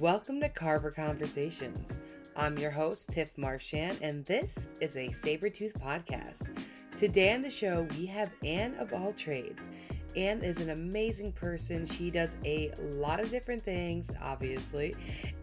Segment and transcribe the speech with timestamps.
[0.00, 2.00] Welcome to Carver Conversations.
[2.36, 6.50] I'm your host, Tiff Marchand, and this is a Saburrtooth podcast.
[6.94, 9.70] Today on the show, we have Anne of All Trades.
[10.14, 11.86] Anne is an amazing person.
[11.86, 14.94] She does a lot of different things, obviously,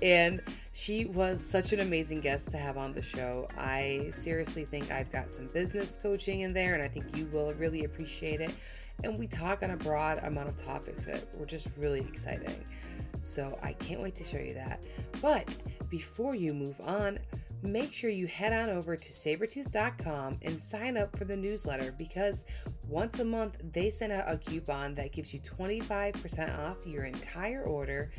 [0.04, 0.40] and
[0.72, 3.48] she was such an amazing guest to have on the show.
[3.58, 7.54] I seriously think I've got some business coaching in there, and I think you will
[7.56, 8.52] really appreciate it.
[9.04, 12.64] And we talk on a broad amount of topics that were just really exciting.
[13.24, 14.82] So I can't wait to show you that.
[15.22, 15.56] But
[15.90, 17.20] before you move on,
[17.62, 22.44] make sure you head on over to saburrtooth.com and sign up for the newsletter because
[22.88, 27.64] once a month they send out a coupon that gives you 25% off your entire
[27.64, 28.12] order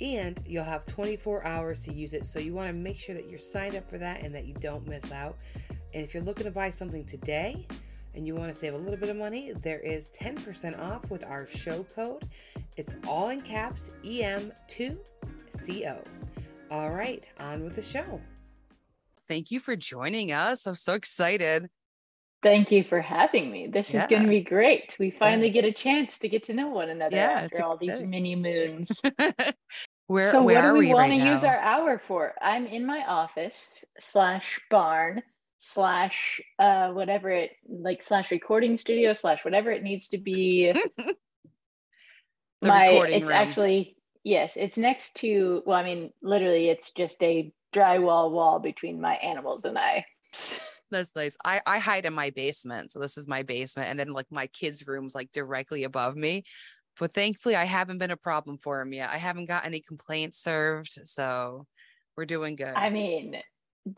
[0.00, 2.26] and you'll have 24 hours to use it.
[2.26, 4.54] So you want to make sure that you're signed up for that and that you
[4.54, 5.36] don't miss out.
[5.92, 7.66] And if you're looking to buy something today,
[8.16, 11.24] and you want to save a little bit of money, there is 10% off with
[11.24, 12.24] our show code.
[12.76, 16.04] It's all in caps EM2CO.
[16.70, 18.20] All right, on with the show.
[19.28, 20.66] Thank you for joining us.
[20.66, 21.68] I'm so excited.
[22.42, 23.66] Thank you for having me.
[23.66, 24.02] This yeah.
[24.02, 24.94] is going to be great.
[24.98, 25.62] We finally yeah.
[25.62, 29.00] get a chance to get to know one another yeah, after all these mini moons.
[30.06, 32.34] where so where what do we, we want right to use our hour for?
[32.40, 35.22] I'm in my office slash barn
[35.58, 40.72] slash uh whatever it like slash recording studio slash whatever it needs to be.
[42.62, 43.32] my it's room.
[43.32, 49.00] actually yes, it's next to well, I mean literally it's just a drywall wall between
[49.00, 50.04] my animals and I.
[50.90, 51.36] That's nice.
[51.44, 52.92] I, I hide in my basement.
[52.92, 53.88] So this is my basement.
[53.88, 56.44] And then like my kids' room's like directly above me.
[56.98, 59.10] But thankfully I haven't been a problem for him yet.
[59.10, 60.96] I haven't got any complaints served.
[61.02, 61.66] So
[62.16, 62.72] we're doing good.
[62.74, 63.36] I mean,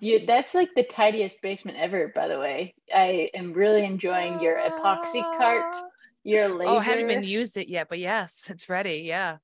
[0.01, 2.75] you, that's like the tidiest basement ever, by the way.
[2.95, 5.77] I am really enjoying your epoxy cart,
[6.25, 6.71] your laser.
[6.71, 9.03] Oh, I haven't even used it yet, but yes, it's ready.
[9.05, 9.39] Yeah.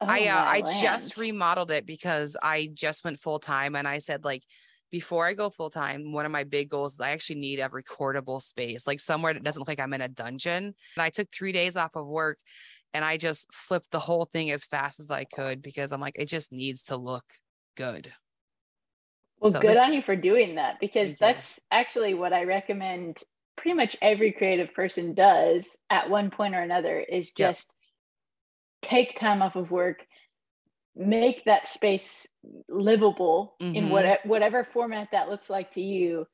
[0.00, 0.80] Oh, I uh, I land.
[0.80, 4.42] just remodeled it because I just went full time and I said like
[4.90, 7.68] before I go full time, one of my big goals is I actually need a
[7.68, 10.64] recordable space, like somewhere that doesn't look like I'm in a dungeon.
[10.64, 12.38] And I took three days off of work
[12.92, 16.16] and I just flipped the whole thing as fast as I could because I'm like,
[16.16, 17.24] it just needs to look
[17.76, 18.12] good.
[19.40, 23.18] Well, so good on you for doing that because that's actually what I recommend
[23.56, 27.70] pretty much every creative person does at one point or another is just
[28.82, 29.98] take time off of work
[30.96, 32.26] make that space
[32.68, 33.76] livable mm-hmm.
[33.76, 36.26] in what, whatever format that looks like to you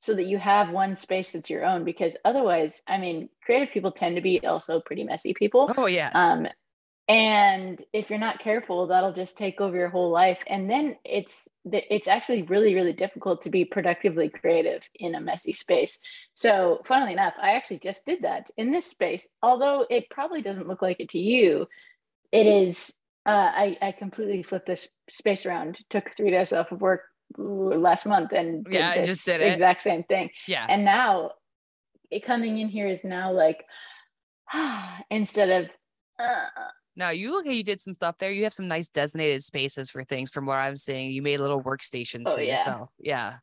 [0.00, 3.92] so that you have one space that's your own because otherwise i mean creative people
[3.92, 5.72] tend to be also pretty messy people.
[5.76, 6.12] Oh yes.
[6.14, 6.46] Um,
[7.12, 10.38] and if you're not careful that'll just take over your whole life.
[10.46, 15.52] And then it's it's actually really really difficult to be productively creative in a messy
[15.52, 15.98] space.
[16.32, 20.68] So funnily enough i actually just did that in this space although it probably doesn't
[20.68, 21.68] look like it to you.
[22.32, 22.90] It is
[23.26, 27.02] uh, I, I completely flipped this space around took three days off of work
[27.36, 29.52] last month and yeah i just did it.
[29.52, 30.30] exact same thing.
[30.48, 30.64] Yeah.
[30.66, 31.32] And now
[32.10, 33.66] it coming in here is now like
[35.10, 35.70] instead of
[36.18, 36.46] uh,
[36.96, 38.30] no, you look you did some stuff there.
[38.30, 41.10] You have some nice designated spaces for things from what I'm seeing.
[41.10, 42.58] You made little workstations oh, for yeah.
[42.58, 42.90] yourself.
[42.98, 43.34] Yeah.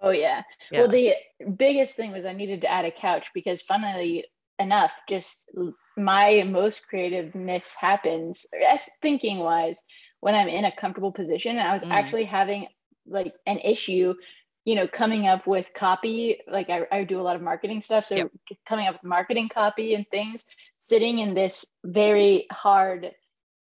[0.00, 0.42] Oh yeah.
[0.70, 0.80] yeah.
[0.80, 1.14] Well, the
[1.56, 4.24] biggest thing was I needed to add a couch because funnily
[4.58, 5.44] enough, just
[5.96, 8.46] my most creativeness happens
[9.02, 9.80] thinking wise
[10.20, 11.58] when I'm in a comfortable position.
[11.58, 11.90] And I was mm.
[11.90, 12.66] actually having
[13.06, 14.14] like an issue
[14.64, 18.06] you know coming up with copy like I, I do a lot of marketing stuff
[18.06, 18.30] so yep.
[18.66, 20.44] coming up with marketing copy and things
[20.78, 23.12] sitting in this very hard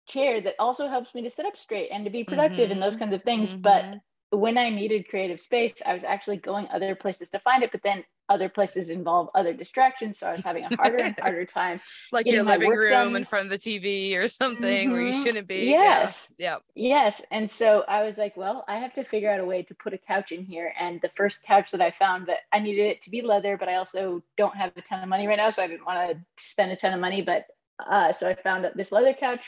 [0.07, 2.73] chair that also helps me to sit up straight and to be productive mm-hmm.
[2.73, 3.61] and those kinds of things mm-hmm.
[3.61, 3.85] but
[4.31, 7.81] when I needed creative space, I was actually going other places to find it, but
[7.83, 10.19] then other places involve other distractions.
[10.19, 11.81] So I was having a harder and harder time.
[12.11, 13.15] like your living room done.
[13.15, 14.91] in front of the TV or something mm-hmm.
[14.91, 15.23] where you mm-hmm.
[15.23, 15.65] shouldn't be.
[15.65, 16.29] Yes.
[16.37, 16.57] Yeah.
[16.75, 17.23] Yes.
[17.31, 19.93] And so I was like, well, I have to figure out a way to put
[19.93, 20.73] a couch in here.
[20.79, 23.67] And the first couch that I found that I needed it to be leather, but
[23.67, 25.49] I also don't have a ton of money right now.
[25.49, 27.23] So I didn't want to spend a ton of money.
[27.23, 27.45] But
[27.79, 29.43] uh, so I found this leather couch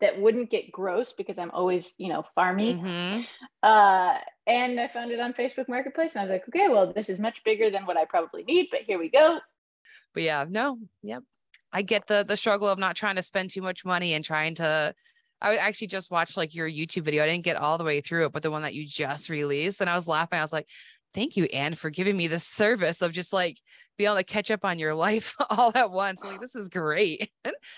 [0.00, 2.78] that wouldn't get gross because I'm always, you know, farmy.
[2.78, 3.22] Mm-hmm.
[3.62, 7.08] Uh, and I found it on Facebook Marketplace, and I was like, okay, well, this
[7.08, 9.38] is much bigger than what I probably need, but here we go.
[10.14, 11.22] But yeah, no, yep.
[11.72, 14.54] I get the the struggle of not trying to spend too much money and trying
[14.56, 14.94] to.
[15.42, 17.22] I actually just watched like your YouTube video.
[17.22, 19.80] I didn't get all the way through it, but the one that you just released,
[19.80, 20.38] and I was laughing.
[20.38, 20.68] I was like,
[21.12, 23.58] "Thank you, Anne, for giving me this service of just like
[23.98, 27.30] being able to catch up on your life all at once." Like this is great.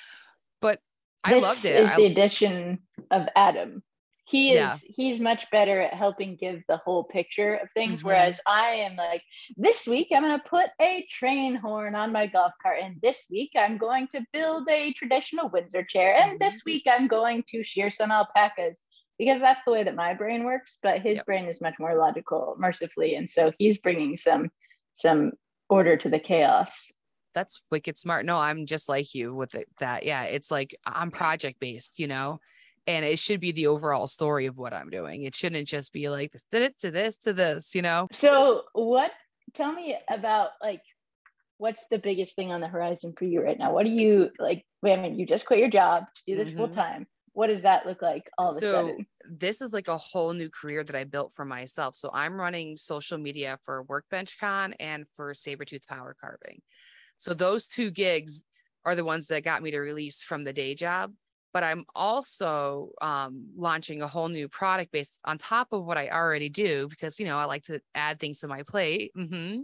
[0.60, 0.80] but
[1.28, 1.84] I this loved it.
[1.84, 2.78] Is the addition
[3.10, 3.82] of Adam.
[4.26, 4.76] He is yeah.
[4.94, 8.00] he's much better at helping give the whole picture of things.
[8.00, 8.08] Mm-hmm.
[8.08, 9.22] Whereas I am like,
[9.56, 13.52] this week I'm gonna put a train horn on my golf cart, and this week
[13.56, 16.70] I'm going to build a traditional Windsor chair, and this mm-hmm.
[16.70, 18.78] week I'm going to shear some alpacas.
[19.18, 21.26] because that's the way that my brain works but his yep.
[21.26, 24.48] brain is much more logical mercifully and so he's bringing some
[24.94, 25.32] some
[25.68, 26.70] order to the chaos
[27.38, 31.10] that's wicked smart no i'm just like you with it, that yeah it's like i'm
[31.10, 32.40] project based you know
[32.88, 36.08] and it should be the overall story of what i'm doing it shouldn't just be
[36.08, 39.12] like this did it to this to this you know so what
[39.54, 40.82] tell me about like
[41.58, 44.64] what's the biggest thing on the horizon for you right now what do you like
[44.84, 46.58] i mean you just quit your job to do this mm-hmm.
[46.58, 47.06] full time
[47.38, 49.06] what does that look like all of so, a sudden?
[49.30, 51.94] This is like a whole new career that I built for myself.
[51.94, 56.60] So I'm running social media for Workbench Con and for Saburrtooth Power Carving.
[57.18, 58.44] So those two gigs
[58.84, 61.12] are the ones that got me to release from the day job.
[61.52, 66.08] But I'm also um, launching a whole new product based on top of what I
[66.08, 69.12] already do because you know I like to add things to my plate.
[69.16, 69.60] Mm-hmm.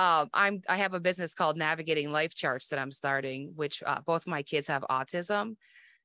[0.00, 4.00] Um, I'm I have a business called Navigating Life Charts that I'm starting, which uh,
[4.06, 5.56] both my kids have autism.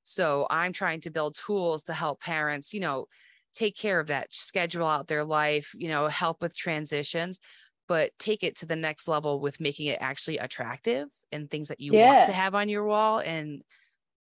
[0.04, 3.06] So I'm trying to build tools to help parents, you know,
[3.54, 7.40] take care of that, schedule out their life, you know, help with transitions,
[7.94, 11.80] but take it to the next level with making it actually attractive and things that
[11.80, 12.16] you yeah.
[12.16, 13.62] want to have on your wall and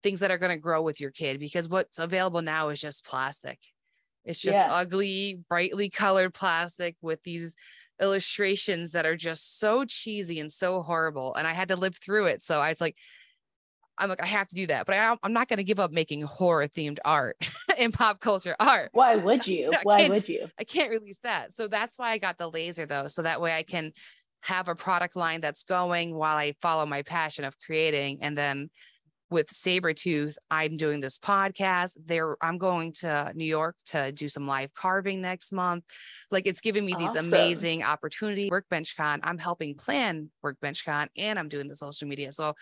[0.02, 3.04] things that are going to grow with your kid because what's available now is just
[3.04, 3.58] plastic.
[4.24, 4.68] It's just yeah.
[4.70, 7.54] ugly, brightly colored plastic with these
[8.00, 11.34] illustrations that are just so cheesy and so horrible.
[11.34, 12.42] And I had to live through it.
[12.42, 12.96] So I was like,
[14.00, 15.92] I'm like, I have to do that, but I, am not going to give up
[15.92, 17.36] making horror themed art
[17.78, 18.90] and pop culture art.
[18.92, 19.72] Why would you?
[19.82, 20.48] Why would you?
[20.58, 21.52] I can't release that.
[21.52, 23.06] So that's why I got the laser though.
[23.06, 23.92] So that way I can
[24.42, 28.18] have a product line that's going while I follow my passion of creating.
[28.22, 28.70] And then
[29.30, 31.96] with Saburrtooth, I'm doing this podcast.
[32.04, 35.84] There, I'm going to New York to do some live carving next month.
[36.30, 38.50] Like it's giving me these amazing opportunities.
[38.50, 42.32] Workbench Con, I'm helping plan Workbench Con and I'm doing the social media.
[42.32, 42.54] So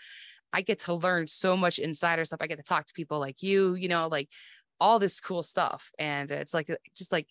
[0.53, 2.39] I get to learn so much insider stuff.
[2.41, 4.29] I get to talk to people like you, you know, like
[4.79, 5.91] all this cool stuff.
[5.99, 7.27] And it's like, just like,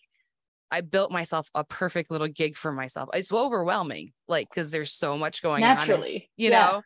[0.71, 3.09] I built myself a perfect little gig for myself.
[3.13, 5.99] It's overwhelming, like, because there's so much going Naturally, on.
[5.99, 6.29] Naturally.
[6.37, 6.59] You yeah.
[6.59, 6.81] know,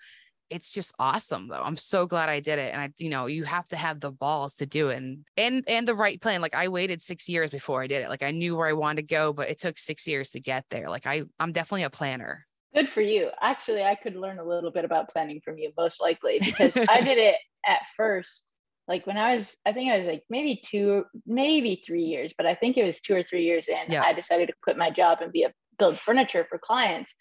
[0.50, 1.62] it's just awesome though.
[1.62, 2.74] I'm so glad I did it.
[2.74, 5.64] And I, you know, you have to have the balls to do it and and
[5.68, 6.42] and the right plan.
[6.42, 8.10] Like I waited six years before I did it.
[8.10, 10.66] Like I knew where I wanted to go, but it took six years to get
[10.70, 10.90] there.
[10.90, 12.46] Like I I'm definitely a planner.
[12.74, 13.30] Good for you.
[13.42, 17.02] Actually, I could learn a little bit about planning from you, most likely, because I
[17.02, 17.36] did it
[17.68, 18.52] at first.
[18.88, 22.46] Like when I was, I think I was like maybe two, maybe three years, but
[22.46, 23.92] I think it was two or three years in.
[23.92, 24.04] Yeah.
[24.04, 27.14] I decided to quit my job and be a build furniture for clients,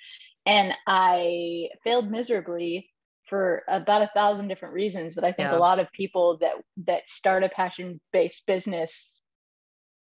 [0.45, 2.91] and I failed miserably
[3.29, 5.57] for about a thousand different reasons that I think yeah.
[5.57, 6.55] a lot of people that
[6.87, 9.21] that start a passion based business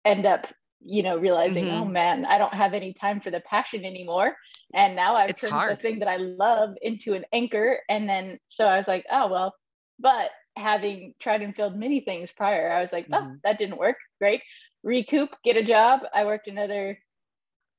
[0.03, 0.47] end up
[0.83, 1.83] you know realizing oh, mm-hmm.
[1.83, 4.35] oh man i don't have any time for the passion anymore.
[4.73, 5.77] And now i've it's turned hard.
[5.77, 9.27] the thing that i love into an anchor and then so i was like oh
[9.27, 9.55] well.
[9.99, 13.33] But having tried and failed many things prior i was like oh mm-hmm.
[13.43, 13.97] that didn't work.
[14.19, 14.41] Great.
[14.83, 16.01] Recoup get a job.
[16.13, 16.97] I worked another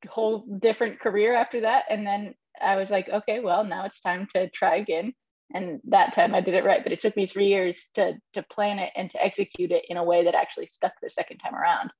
[0.08, 4.26] whole different career after that and then i was like okay well now it's time
[4.34, 5.12] to try again.
[5.54, 8.42] And that time i did it right but it took me three years to to
[8.42, 11.54] plan it and to execute it in a way that actually stuck the second time
[11.54, 11.92] around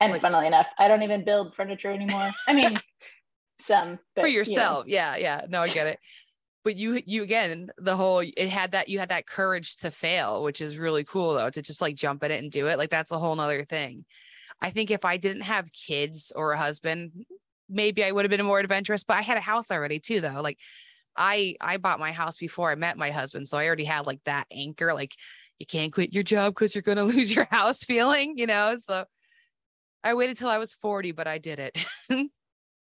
[0.00, 2.30] and Which, funnily enough, I don't even build furniture anymore.
[2.46, 2.76] I mean,
[3.60, 4.84] some but, for yourself.
[4.86, 4.98] You know.
[4.98, 5.40] Yeah, yeah.
[5.48, 5.98] No, I get it.
[6.64, 10.42] But you, you again, the whole it had that you had that courage to fail,
[10.42, 12.78] which is really cool though, to just like jump in it and do it.
[12.78, 14.04] Like that's a whole nother thing.
[14.60, 17.26] I think if I didn't have kids or a husband,
[17.68, 19.04] maybe I would have been more adventurous.
[19.04, 20.40] But I had a house already too, though.
[20.40, 20.58] Like
[21.16, 24.20] I I bought my house before I met my husband, so I already had like
[24.24, 24.94] that anchor.
[24.94, 25.14] Like
[25.58, 28.76] you can't quit your job because you're going to lose your house feeling, you know.
[28.78, 29.04] So
[30.04, 31.84] I waited till I was 40, but I did it.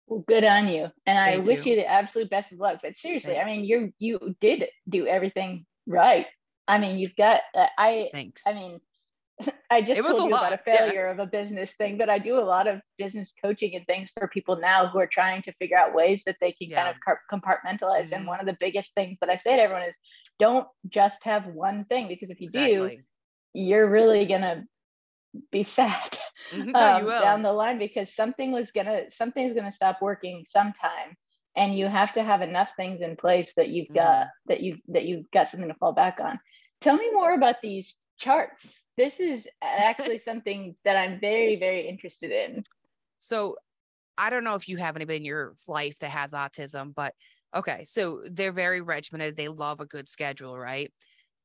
[0.09, 0.89] well, good on you.
[1.07, 1.73] And I Thank wish you.
[1.73, 1.79] you.
[1.79, 2.81] the absolute best of luck.
[2.83, 3.51] But seriously, Thanks.
[3.51, 6.27] I mean, you you did do everything right.
[6.67, 8.43] I mean, you've got uh, I Thanks.
[8.47, 8.81] I mean,
[9.71, 10.53] I just told you lot.
[10.53, 11.13] about a failure yeah.
[11.13, 14.27] of a business thing, but I do a lot of business coaching and things for
[14.29, 16.85] people now who are trying to figure out ways that they can yeah.
[16.85, 18.07] kind of compartmentalize.
[18.07, 18.15] Mm-hmm.
[18.15, 19.97] And one of the biggest things that I say to everyone is
[20.39, 22.97] don't just have one thing because if you exactly.
[22.97, 23.03] do,
[23.55, 24.65] you're really gonna
[25.51, 26.19] be sad
[26.53, 31.17] um, down the line because something was gonna something's gonna stop working sometime
[31.57, 33.97] and you have to have enough things in place that you've mm-hmm.
[33.97, 36.39] got that you that you've got something to fall back on.
[36.81, 38.83] Tell me more about these charts.
[38.97, 42.65] This is actually something that i'm very very interested in.
[43.19, 43.57] So
[44.17, 47.15] i don't know if you have anybody in your life that has autism but
[47.57, 49.37] okay so they're very regimented.
[49.37, 50.93] They love a good schedule right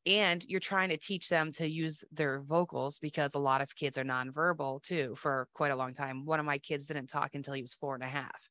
[0.10, 3.96] and you're trying to teach them to use their vocals because a lot of kids
[3.96, 6.26] are nonverbal too for quite a long time.
[6.26, 8.50] One of my kids didn't talk until he was four and a half.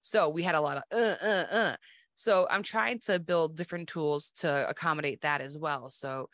[0.00, 1.76] So we had a lot of uh, uh, uh.
[2.14, 5.90] So I'm trying to build different tools to accommodate that as well.
[5.90, 6.30] So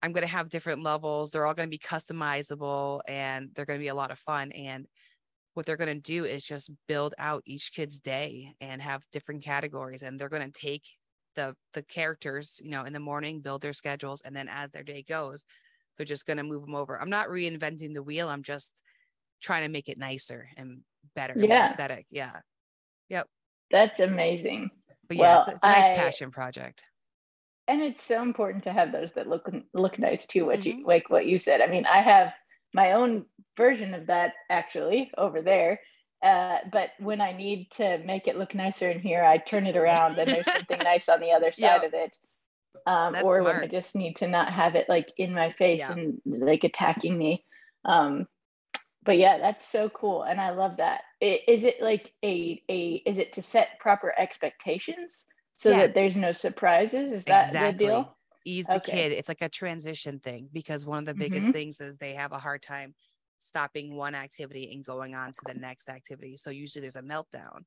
[0.00, 1.30] I'm going to have different levels.
[1.30, 4.52] They're all going to be customizable and they're going to be a lot of fun.
[4.52, 4.86] And
[5.54, 9.42] what they're going to do is just build out each kid's day and have different
[9.42, 10.02] categories.
[10.04, 10.84] And they're going to take
[11.34, 14.82] the the characters, you know, in the morning, build their schedules, and then as their
[14.82, 15.44] day goes,
[15.96, 17.00] they're just going to move them over.
[17.00, 18.28] I'm not reinventing the wheel.
[18.28, 18.72] I'm just
[19.42, 20.80] trying to make it nicer and
[21.14, 21.66] better, yeah.
[21.66, 22.06] aesthetic.
[22.10, 22.36] Yeah.
[23.08, 23.26] Yep.
[23.70, 24.70] That's amazing.
[25.08, 26.84] But yeah, well, it's, it's, a nice I, passion project.
[27.68, 30.46] And it's so important to have those that look look nice too.
[30.46, 30.80] What mm-hmm.
[30.80, 31.60] you like what you said.
[31.60, 32.32] I mean, I have
[32.74, 35.80] my own version of that actually over there.
[36.22, 39.76] Uh, but when I need to make it look nicer in here, I turn it
[39.76, 41.84] around and there's something nice on the other side yep.
[41.84, 42.16] of it.
[42.86, 43.44] Um, or smart.
[43.44, 45.92] when I just need to not have it like in my face yeah.
[45.92, 47.44] and like attacking me.
[47.84, 48.26] Um,
[49.04, 51.02] but yeah, that's so cool, and I love that.
[51.20, 55.24] It, is it like a a is it to set proper expectations
[55.56, 55.78] so yeah.
[55.78, 57.10] that there's no surprises?
[57.10, 57.72] Is that exactly.
[57.72, 58.16] the deal?
[58.44, 58.92] Ease the okay.
[58.92, 59.12] kid.
[59.12, 61.52] It's like a transition thing because one of the biggest mm-hmm.
[61.52, 62.94] things is they have a hard time
[63.42, 66.36] stopping one activity and going on to the next activity.
[66.36, 67.64] So usually there's a meltdown.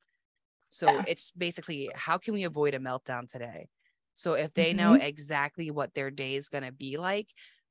[0.70, 1.04] So yeah.
[1.08, 3.68] it's basically how can we avoid a meltdown today?
[4.14, 4.78] So if they mm-hmm.
[4.78, 7.28] know exactly what their day is going to be like,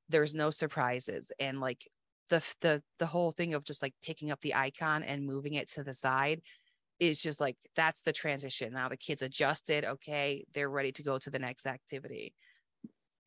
[0.08, 1.88] there's no surprises and like
[2.28, 5.68] the the the whole thing of just like picking up the icon and moving it
[5.70, 6.40] to the side
[7.00, 8.72] is just like that's the transition.
[8.72, 12.34] Now the kids adjusted, okay, they're ready to go to the next activity.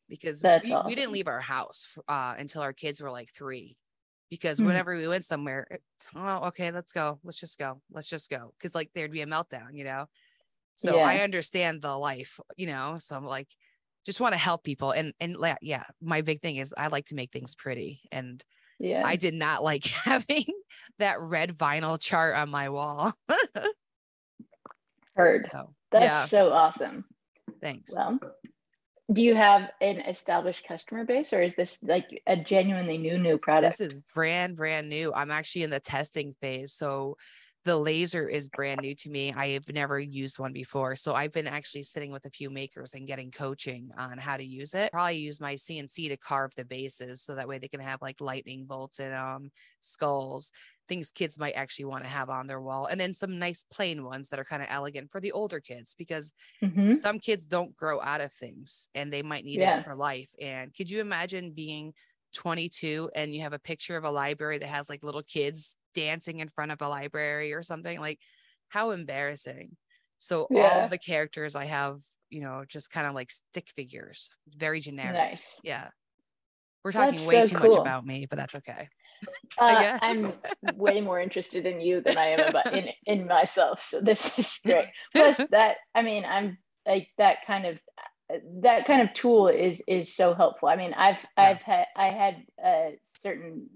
[0.08, 0.86] Because we, awesome.
[0.86, 3.76] we, didn't leave our house uh, until our kids were like three.
[4.30, 4.66] Because mm-hmm.
[4.66, 5.66] whenever we went somewhere,
[6.14, 7.18] oh, okay, let's go.
[7.24, 7.80] Let's just go.
[7.90, 8.52] Let's just go.
[8.58, 10.06] Because like there'd be a meltdown, you know.
[10.74, 11.02] So yeah.
[11.02, 12.96] I understand the life, you know.
[12.98, 13.48] So I'm like,
[14.04, 14.92] just want to help people.
[14.92, 18.00] And and yeah, my big thing is I like to make things pretty.
[18.12, 18.42] And
[18.78, 19.02] yeah.
[19.04, 20.46] I did not like having
[20.98, 23.12] that red vinyl chart on my wall.
[25.14, 25.42] Heard.
[25.50, 26.24] So, That's yeah.
[26.26, 27.04] so awesome.
[27.60, 27.92] Thanks.
[27.92, 28.20] Well,
[29.10, 33.38] do you have an established customer base or is this like a genuinely new new
[33.38, 33.78] product?
[33.78, 35.12] This is brand brand new.
[35.14, 36.72] I'm actually in the testing phase.
[36.74, 37.16] So
[37.68, 39.30] the laser is brand new to me.
[39.36, 40.96] I have never used one before.
[40.96, 44.42] So I've been actually sitting with a few makers and getting coaching on how to
[44.44, 44.90] use it.
[44.90, 48.22] Probably use my CNC to carve the bases so that way they can have like
[48.22, 50.50] lightning bolts and um, skulls,
[50.88, 52.86] things kids might actually want to have on their wall.
[52.86, 55.94] And then some nice plain ones that are kind of elegant for the older kids
[55.94, 56.32] because
[56.64, 56.94] mm-hmm.
[56.94, 59.80] some kids don't grow out of things and they might need yeah.
[59.80, 60.30] it for life.
[60.40, 61.92] And could you imagine being
[62.34, 66.40] 22 and you have a picture of a library that has like little kids dancing
[66.40, 68.18] in front of a library or something like
[68.68, 69.76] how embarrassing
[70.18, 70.82] so yeah.
[70.82, 71.98] all the characters i have
[72.30, 75.60] you know just kind of like stick figures very generic nice.
[75.62, 75.88] yeah
[76.84, 77.70] we're talking that's way so too cool.
[77.70, 78.88] much about me but that's okay
[79.58, 80.30] uh, i'm
[80.74, 84.60] way more interested in you than i am about in in myself so this is
[84.66, 87.78] great plus that i mean i'm like that kind of
[88.62, 90.68] that kind of tool is is so helpful.
[90.68, 91.44] I mean, I've yeah.
[91.44, 93.68] I've had I had uh, certain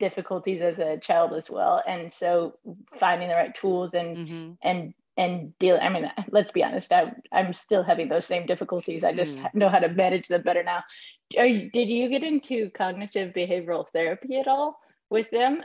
[0.00, 2.54] difficulties as a child as well, and so
[2.98, 4.52] finding the right tools and mm-hmm.
[4.62, 5.78] and and deal.
[5.80, 6.92] I mean, let's be honest.
[6.92, 9.04] I I'm still having those same difficulties.
[9.04, 9.48] I just mm.
[9.54, 10.82] know how to manage them better now.
[11.30, 15.62] You, did you get into cognitive behavioral therapy at all with them?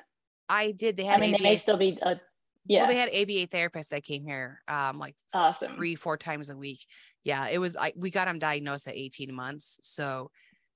[0.49, 0.97] I did.
[0.97, 1.17] They had.
[1.17, 1.43] I mean, ABA.
[1.43, 1.97] they may still be.
[2.03, 2.19] A,
[2.65, 2.81] yeah.
[2.81, 6.57] Well, they had ABA therapists that came here, um, like awesome three, four times a
[6.57, 6.85] week,
[7.25, 9.79] yeah, it was like we got him diagnosed at 18 months.
[9.83, 10.29] So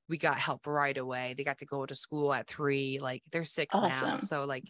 [0.09, 1.35] we got help right away.
[1.37, 4.07] They got to go to school at three, like they're six awesome.
[4.07, 4.17] now.
[4.17, 4.63] So like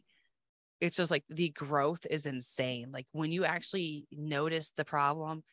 [0.82, 2.92] it's just like the growth is insane.
[2.92, 5.44] Like when you actually notice the problem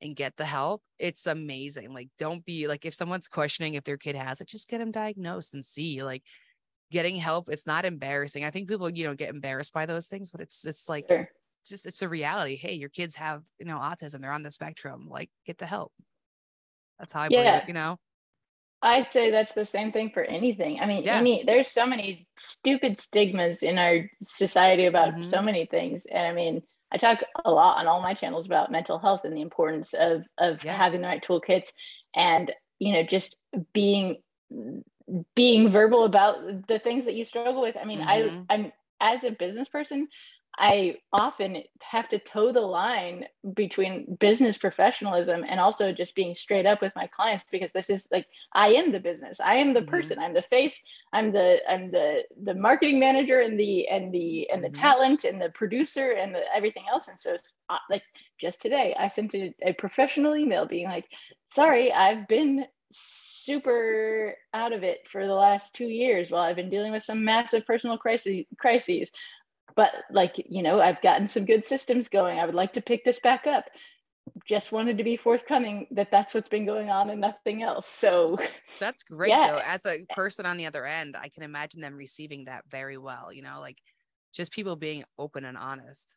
[0.00, 1.92] and get the help, it's amazing.
[1.92, 4.92] Like don't be like if someone's questioning if their kid has it, just get them
[4.92, 6.02] diagnosed and see.
[6.02, 6.22] Like
[6.90, 8.44] getting help, it's not embarrassing.
[8.44, 11.28] I think people, you know, get embarrassed by those things, but it's it's like sure
[11.68, 12.56] just it's a reality.
[12.56, 15.08] Hey, your kids have, you know, autism, they're on the spectrum.
[15.08, 15.92] Like get the help.
[16.98, 17.42] That's how I yeah.
[17.42, 17.98] believe it, you know.
[18.82, 20.80] I say that's the same thing for anything.
[20.80, 21.16] I mean, yeah.
[21.16, 25.24] any there's so many stupid stigmas in our society about mm-hmm.
[25.24, 26.06] so many things.
[26.10, 26.62] And I mean,
[26.92, 30.22] I talk a lot on all my channels about mental health and the importance of
[30.38, 30.76] of yeah.
[30.76, 31.68] having the right toolkits
[32.14, 33.36] and you know just
[33.72, 34.18] being
[35.34, 37.76] being verbal about the things that you struggle with.
[37.76, 38.42] I mean, mm-hmm.
[38.48, 40.08] I I'm as a business person,
[40.58, 46.64] I often have to toe the line between business professionalism and also just being straight
[46.64, 49.38] up with my clients because this is like I am the business.
[49.38, 49.90] I am the mm-hmm.
[49.90, 50.18] person.
[50.18, 50.80] I'm the face.
[51.12, 54.80] I'm the I'm the the marketing manager and the and the and the mm-hmm.
[54.80, 57.08] talent and the producer and the, everything else.
[57.08, 58.02] And so it's uh, like
[58.40, 61.04] just today I sent a, a professional email being like,
[61.50, 66.70] "Sorry, I've been super out of it for the last two years while I've been
[66.70, 68.44] dealing with some massive personal crises.
[68.58, 69.10] crises
[69.74, 73.04] but like you know i've gotten some good systems going i would like to pick
[73.04, 73.64] this back up
[74.44, 77.86] just wanted to be forthcoming that that's what's been going on and nothing else.
[77.86, 78.38] So
[78.80, 79.52] that's great yeah.
[79.52, 79.60] though.
[79.64, 83.32] As a person on the other end, I can imagine them receiving that very well,
[83.32, 83.78] you know, like
[84.34, 86.14] just people being open and honest.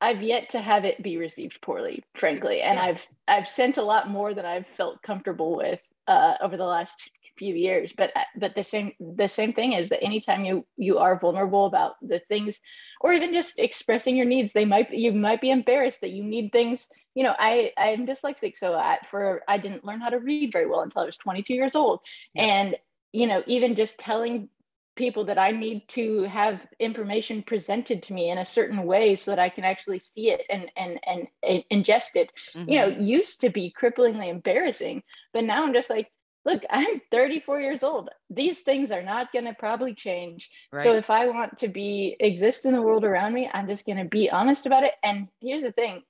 [0.00, 2.78] I've yet to have it be received poorly, frankly, and.
[2.78, 7.10] I've I've sent a lot more than I've felt comfortable with uh, over the last
[7.40, 7.92] few years.
[7.96, 11.66] But uh, but the same the same thing is that anytime you you are vulnerable
[11.66, 12.60] about the things,
[13.00, 16.52] or even just expressing your needs, they might you might be embarrassed that you need
[16.52, 16.88] things.
[17.14, 20.66] You know, I I'm dyslexic, so at for I didn't learn how to read very
[20.66, 22.00] well until I was 22 years old,
[22.34, 22.42] yeah.
[22.42, 22.76] and
[23.12, 24.48] you know even just telling
[24.96, 29.30] people that I need to have information presented to me in a certain way so
[29.30, 32.30] that I can actually see it and and and, and ingest it.
[32.56, 32.70] Mm-hmm.
[32.70, 33.02] You know, mm-hmm.
[33.02, 36.10] used to be cripplingly embarrassing, but now I'm just like,
[36.44, 38.10] look, I'm 34 years old.
[38.28, 40.50] These things are not going to probably change.
[40.72, 40.82] Right.
[40.82, 43.98] So if I want to be exist in the world around me, I'm just going
[43.98, 44.92] to be honest about it.
[45.02, 46.02] And here's the thing,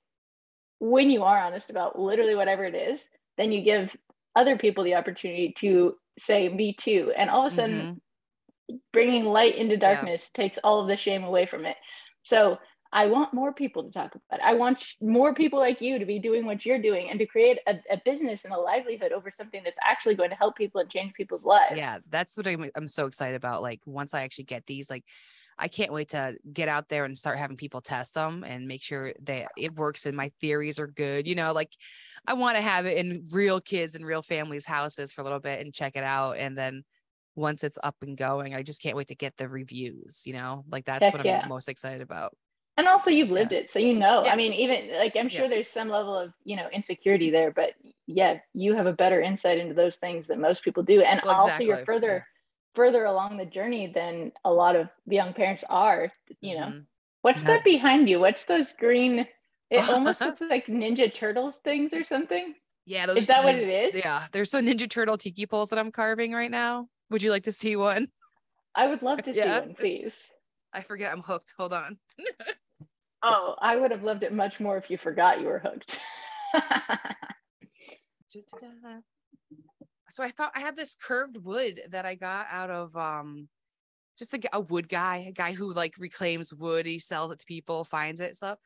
[0.79, 3.03] when you are honest about literally whatever it is,
[3.37, 3.95] then you give
[4.35, 7.97] other people the opportunity to say me too and all of a sudden mm-hmm
[8.91, 10.43] bringing light into darkness yeah.
[10.43, 11.77] takes all of the shame away from it.
[12.23, 12.59] So
[12.93, 14.45] I want more people to talk about it.
[14.45, 17.59] I want more people like you to be doing what you're doing and to create
[17.65, 20.89] a, a, business and a livelihood over something that's actually going to help people and
[20.89, 21.77] change people's lives.
[21.77, 23.61] Yeah, that's what I'm, I'm so excited about.
[23.61, 25.05] Like once I actually get these, like
[25.57, 28.81] I can't wait to get out there and start having people test them and make
[28.81, 31.27] sure that it works and my theories are good.
[31.27, 31.71] You know, like
[32.27, 35.39] I want to have it in real kids and real families' houses for a little
[35.39, 36.83] bit and check it out and then
[37.35, 38.53] once it's up and going.
[38.53, 41.49] I just can't wait to get the reviews, you know, like that's Heck what I'm
[41.49, 42.35] most excited about.
[42.77, 43.59] And also you've lived yeah.
[43.59, 43.69] it.
[43.69, 44.33] So you know, yes.
[44.33, 45.49] I mean, even like I'm sure yeah.
[45.49, 47.73] there's some level of, you know, insecurity there, but
[48.07, 51.01] yeah, you have a better insight into those things than most people do.
[51.01, 52.25] And well, also you're further
[52.73, 56.67] further along the journey than a lot of young parents are, you know.
[56.67, 56.79] Mm-hmm.
[57.21, 58.19] What's that behind you?
[58.19, 59.27] What's those green
[59.71, 62.53] it almost looks like Ninja Turtles things or something.
[62.85, 64.01] Yeah, those is that what it is?
[64.03, 66.89] Yeah, there's some Ninja Turtle tiki poles that I'm carving right now.
[67.11, 68.07] Would you like to see one?
[68.73, 69.59] I would love to see yeah.
[69.59, 70.29] one, please.
[70.73, 71.53] I forget I'm hooked.
[71.57, 71.97] Hold on.
[73.21, 75.99] oh, I would have loved it much more if you forgot you were hooked.
[80.09, 83.49] so I thought I had this curved wood that I got out of um
[84.17, 86.85] just a, a wood guy, a guy who like reclaims wood.
[86.85, 88.57] He sells it to people, finds it, stuff.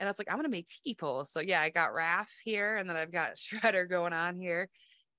[0.00, 1.30] And I was like, I'm gonna make tiki poles.
[1.30, 4.68] So yeah, I got Raph here, and then I've got Shredder going on here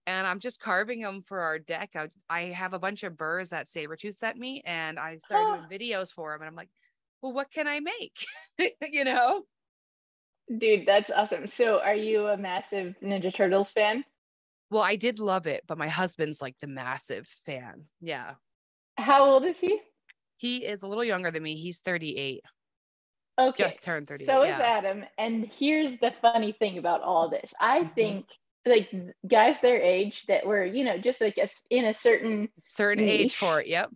[0.08, 1.92] and I'm just carving them for our deck.
[1.96, 5.82] I, I have a bunch of burrs that Saburrtooth sent me, and I started doing
[5.82, 6.42] videos for them.
[6.42, 6.70] And I'm like,
[7.22, 8.76] well, what can I make?
[8.92, 9.44] you know?
[10.58, 11.48] Dude, that's awesome.
[11.48, 14.04] So, are you a massive Ninja Turtles fan?
[14.70, 17.86] Well, I did love it, but my husband's like the massive fan.
[18.02, 18.34] Yeah.
[18.98, 19.80] How old is he?
[20.38, 21.56] He is a little younger than me.
[21.56, 22.42] He's 38.
[23.40, 23.64] Okay.
[23.64, 24.26] Just turned 38.
[24.26, 25.04] So is Adam.
[25.18, 27.54] And here's the funny thing about all this.
[27.60, 27.94] I mm-hmm.
[27.94, 28.26] think
[28.66, 28.92] like
[29.28, 33.22] guys their age that were you know just like a, in a certain certain niche.
[33.22, 33.92] age for it yep.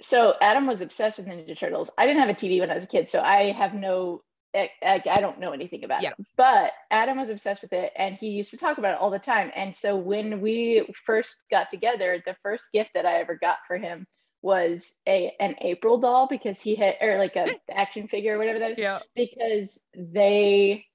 [0.00, 1.90] So adam was obsessed with ninja turtles.
[1.98, 4.22] I didn't have a tv when i was a kid so i have no
[4.54, 6.12] I, I don't know anything about yeah.
[6.18, 6.26] it.
[6.36, 9.18] But adam was obsessed with it and he used to talk about it all the
[9.18, 9.52] time.
[9.54, 13.76] And so when we first got together the first gift that i ever got for
[13.76, 14.06] him
[14.40, 18.58] was a an april doll because he had or like a action figure or whatever
[18.58, 18.78] that is.
[18.78, 19.00] Yeah.
[19.14, 20.86] Because they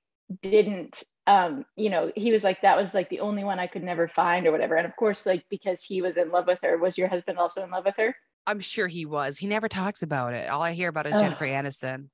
[0.41, 3.83] didn't um you know he was like that was like the only one i could
[3.83, 4.75] never find or whatever.
[4.75, 7.63] And of course like because he was in love with her was your husband also
[7.63, 8.15] in love with her?
[8.45, 9.38] I'm sure he was.
[9.38, 10.49] He never talks about it.
[10.49, 11.21] All i hear about is oh.
[11.21, 12.09] jennifer aniston.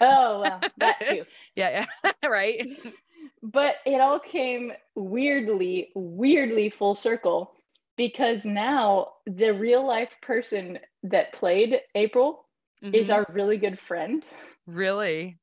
[0.00, 1.24] Oh well that too.
[1.54, 2.66] Yeah yeah right?
[3.42, 7.52] But it all came weirdly weirdly full circle
[7.96, 12.46] because now the real life person that played april
[12.82, 12.94] mm-hmm.
[12.94, 14.24] is our really good friend.
[14.66, 15.39] Really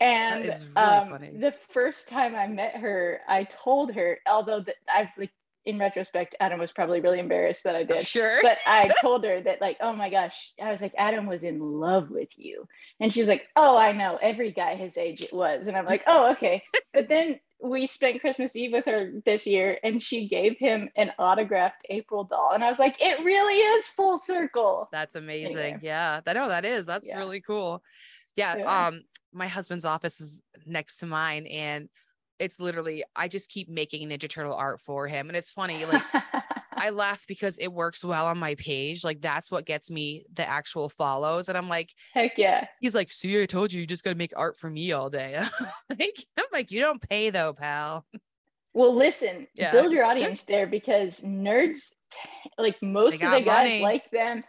[0.00, 5.08] and really um, the first time I met her, I told her, although that I've
[5.18, 5.30] like
[5.66, 8.06] in retrospect, Adam was probably really embarrassed that I did.
[8.06, 8.40] Sure.
[8.42, 11.60] But I told her that, like, oh my gosh, I was like, Adam was in
[11.60, 12.66] love with you.
[12.98, 14.18] And she's like, oh, I know.
[14.20, 15.66] Every guy his age it was.
[15.66, 16.64] And I'm like, oh, okay.
[16.92, 21.12] but then we spent Christmas Eve with her this year and she gave him an
[21.18, 22.52] autographed April doll.
[22.54, 24.88] And I was like, it really is full circle.
[24.92, 25.56] That's amazing.
[25.58, 25.80] Anyway.
[25.82, 26.20] Yeah.
[26.26, 26.86] I know that is.
[26.86, 27.18] That's yeah.
[27.18, 27.82] really cool.
[28.40, 28.86] Yeah, yeah.
[28.86, 31.88] Um, my husband's office is next to mine and
[32.40, 35.28] it's literally I just keep making Ninja Turtle art for him.
[35.28, 36.02] And it's funny, like
[36.72, 39.04] I laugh because it works well on my page.
[39.04, 41.48] Like that's what gets me the actual follows.
[41.48, 42.66] And I'm like, heck yeah.
[42.80, 45.38] He's like, see, I told you, you just gotta make art for me all day.
[45.90, 48.06] like, I'm like, you don't pay though, pal.
[48.72, 49.72] Well, listen, yeah.
[49.72, 51.92] build your audience there because nerds,
[52.56, 53.82] like most of the guys money.
[53.82, 54.44] like them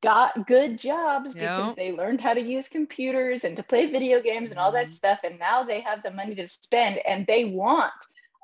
[0.00, 4.50] got good jobs because they learned how to use computers and to play video games
[4.50, 4.92] and all that mm-hmm.
[4.92, 7.92] stuff and now they have the money to spend and they want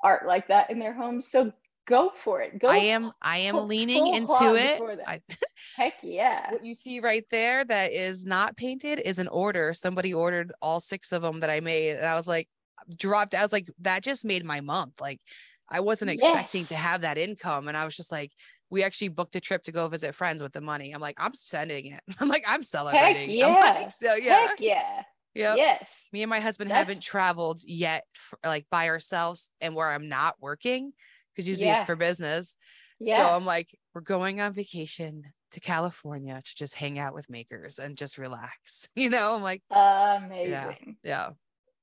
[0.03, 1.51] art like that in their homes so
[1.89, 2.59] go for it.
[2.59, 4.99] Go i am i am full, leaning full into it.
[5.05, 5.21] I,
[5.75, 6.51] heck yeah.
[6.51, 9.73] What you see right there that is not painted is an order.
[9.73, 12.47] Somebody ordered all six of them that i made and i was like
[12.95, 15.01] dropped i was like that just made my month.
[15.01, 15.19] Like
[15.67, 16.69] i wasn't expecting yes.
[16.69, 18.31] to have that income and i was just like
[18.69, 20.91] we actually booked a trip to go visit friends with the money.
[20.91, 22.01] I'm like, I'm spending it.
[22.19, 23.29] I'm like, I'm celebrating.
[23.29, 23.47] Heck yeah.
[23.47, 24.47] Like, so yeah.
[24.47, 25.03] Heck yeah.
[25.33, 25.55] Yeah.
[25.55, 26.07] Yes.
[26.11, 26.77] Me and my husband That's...
[26.77, 30.91] haven't traveled yet, for, like by ourselves and where I'm not working
[31.33, 31.77] because usually yeah.
[31.77, 32.55] it's for business.
[32.99, 33.17] Yeah.
[33.17, 37.79] So I'm like, we're going on vacation to California to just hang out with makers
[37.79, 38.87] and just relax.
[38.95, 40.51] You know, I'm like, amazing.
[40.51, 40.73] Yeah.
[41.03, 41.29] Yeah.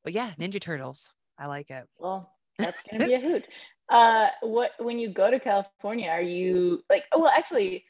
[0.05, 1.13] But yeah, Ninja Turtles.
[1.39, 1.85] I like it.
[1.99, 3.45] Well, that's going to be a hoot.
[3.89, 7.05] Uh, what when you go to California, are you like?
[7.13, 7.85] Oh, well, actually,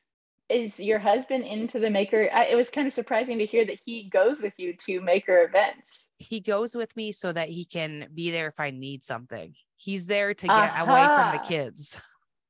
[0.48, 2.28] is your husband into the maker?
[2.32, 5.44] I, it was kind of surprising to hear that he goes with you to maker
[5.44, 6.06] events.
[6.18, 9.54] He goes with me so that he can be there if I need something.
[9.76, 10.84] He's there to get uh-huh.
[10.84, 12.00] away from the kids.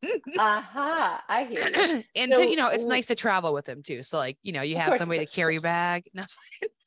[0.38, 1.20] Aha, uh-huh.
[1.28, 1.62] I hear
[2.16, 4.02] and so, to, you know, it's nice to travel with him too.
[4.02, 6.04] So like, you know, you have somebody to carry bag.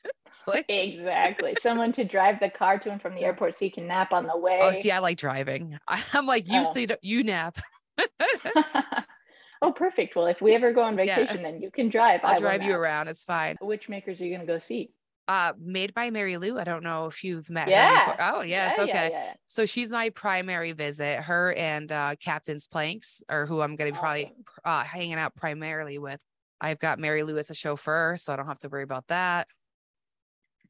[0.67, 1.55] exactly.
[1.61, 4.25] Someone to drive the car to and from the airport so you can nap on
[4.25, 4.59] the way.
[4.61, 5.77] Oh, see, I like driving.
[6.13, 6.73] I'm like, you oh.
[6.73, 7.57] sit, you nap.
[9.61, 10.15] oh, perfect.
[10.15, 11.43] Well, if we ever go on vacation, yeah.
[11.43, 12.21] then you can drive.
[12.23, 13.07] I'll drive you around.
[13.07, 13.57] It's fine.
[13.61, 14.91] Which makers are you going to go see?
[15.27, 16.57] Uh, made by Mary Lou.
[16.57, 18.13] I don't know if you've met yeah.
[18.13, 18.15] her.
[18.19, 18.75] Oh, yes.
[18.77, 19.09] Yeah, okay.
[19.11, 21.19] Yeah, so she's my primary visit.
[21.19, 24.29] Her and uh, Captain's Planks are who I'm going to be awesome.
[24.43, 26.19] probably uh, hanging out primarily with.
[26.59, 29.47] I've got Mary Lou as a chauffeur, so I don't have to worry about that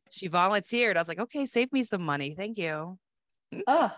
[0.10, 0.98] she volunteered.
[0.98, 2.36] I was like, okay, save me some money.
[2.38, 2.98] Thank you.
[3.68, 3.92] Oh,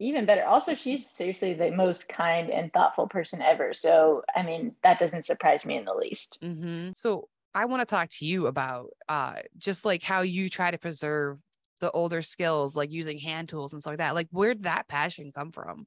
[0.00, 0.44] even better.
[0.44, 3.72] Also, she's seriously the most kind and thoughtful person ever.
[3.72, 6.38] So, I mean, that doesn't surprise me in the least.
[6.42, 6.90] Mm-hmm.
[6.94, 10.78] So, I want to talk to you about uh, just like how you try to
[10.78, 11.38] preserve
[11.80, 14.14] the older skills, like using hand tools and stuff like that.
[14.14, 15.86] Like, where'd that passion come from?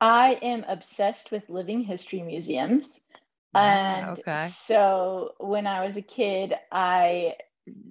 [0.00, 3.00] I am obsessed with living history museums.
[3.54, 4.48] and okay.
[4.52, 7.34] so when I was a kid, I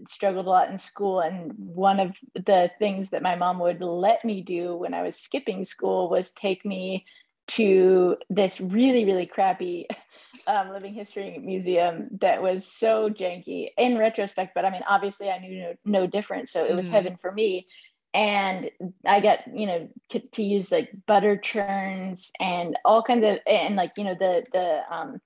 [0.10, 4.24] struggled a lot in school and one of the things that my mom would let
[4.24, 7.06] me do when i was skipping school was take me
[7.48, 9.88] to this really really crappy
[10.48, 15.40] um, living history museum that was so janky in retrospect but i mean obviously i
[15.40, 16.96] knew no, no different so it was mm-hmm.
[16.96, 17.66] heaven for me
[18.14, 18.72] and
[19.06, 23.76] i got you know to, to use like butter churns and all kinds of and
[23.76, 25.20] like you know the the um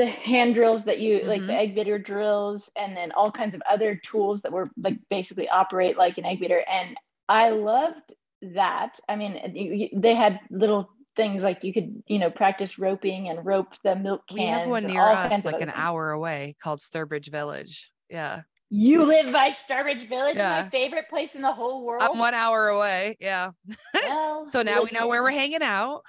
[0.00, 1.28] the hand drills that you mm-hmm.
[1.28, 1.60] like the mm-hmm.
[1.60, 5.98] egg beater drills and then all kinds of other tools that were like basically operate
[5.98, 6.96] like an egg beater and
[7.28, 12.78] i loved that i mean they had little things like you could you know practice
[12.78, 15.72] roping and rope the milk cans we have one near us like an things.
[15.74, 18.40] hour away called sturbridge village yeah
[18.72, 20.62] you live by Sturbridge Village, yeah.
[20.62, 22.04] my favorite place in the whole world.
[22.04, 23.16] I'm one hour away.
[23.18, 23.50] Yeah.
[23.94, 26.02] Well, so now we know where we're hanging out.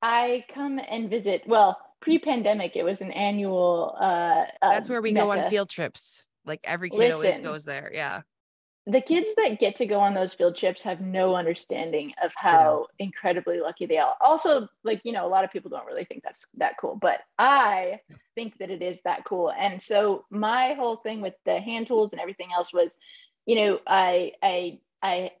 [0.00, 1.42] I come and visit.
[1.46, 5.26] Well, pre-pandemic it was an annual uh, uh that's where we mecca.
[5.26, 6.26] go on field trips.
[6.44, 7.90] Like every kid Listen, always goes there.
[7.92, 8.22] Yeah.
[8.86, 12.86] The kids that get to go on those field trips have no understanding of how
[12.98, 14.14] incredibly lucky they are.
[14.22, 17.20] Also like you know a lot of people don't really think that's that cool but
[17.38, 18.00] i
[18.34, 19.52] think that it is that cool.
[19.52, 22.96] And so my whole thing with the hand tools and everything else was
[23.44, 25.32] you know i i i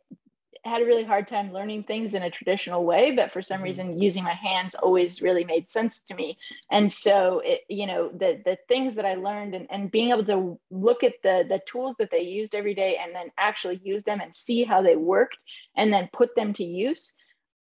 [0.68, 3.64] had a really hard time learning things in a traditional way but for some mm-hmm.
[3.64, 6.36] reason using my hands always really made sense to me
[6.70, 10.24] and so it you know the the things that i learned and, and being able
[10.24, 14.02] to look at the the tools that they used every day and then actually use
[14.02, 15.38] them and see how they worked
[15.76, 17.12] and then put them to use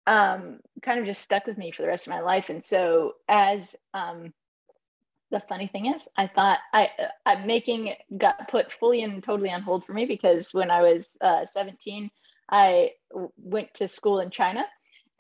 [0.06, 3.12] um, kind of just stuck with me for the rest of my life and so
[3.28, 4.32] as um,
[5.30, 6.88] the funny thing is i thought i
[7.26, 11.16] i'm making got put fully and totally on hold for me because when i was
[11.20, 12.10] uh, 17
[12.50, 12.92] I
[13.36, 14.64] went to school in China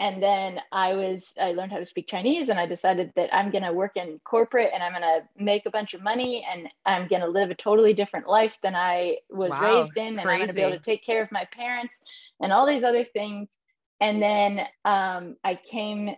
[0.00, 3.50] and then I was I learned how to speak Chinese and I decided that I'm
[3.50, 6.68] going to work in corporate and I'm going to make a bunch of money and
[6.86, 10.20] I'm going to live a totally different life than I was wow, raised in and
[10.20, 11.94] I'm going to be able to take care of my parents
[12.40, 13.58] and all these other things.
[14.00, 16.14] And then um, I came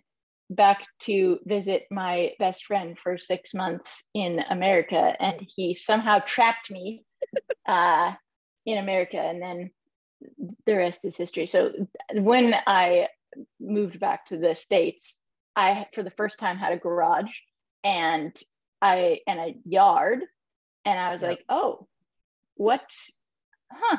[0.51, 6.70] back to visit my best friend for six months in America and he somehow trapped
[6.70, 7.05] me
[7.66, 8.12] uh,
[8.66, 9.70] in America and then
[10.66, 11.46] the rest is history.
[11.46, 11.72] So
[12.12, 13.09] when I
[13.61, 15.14] moved back to the states,
[15.56, 17.30] I for the first time had a garage
[17.85, 18.37] and
[18.83, 20.20] I and a yard,
[20.85, 21.87] and I was like, oh,
[22.54, 22.83] what?
[23.72, 23.98] Huh.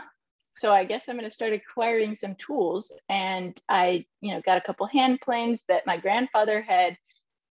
[0.57, 4.57] So I guess I'm going to start acquiring some tools, and I, you know, got
[4.57, 6.97] a couple hand planes that my grandfather had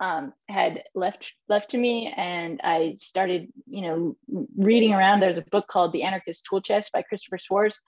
[0.01, 5.21] um, had left left to me, and I started, you know, reading around.
[5.21, 7.79] There's a book called The Anarchist Tool Chest by Christopher Schwarz,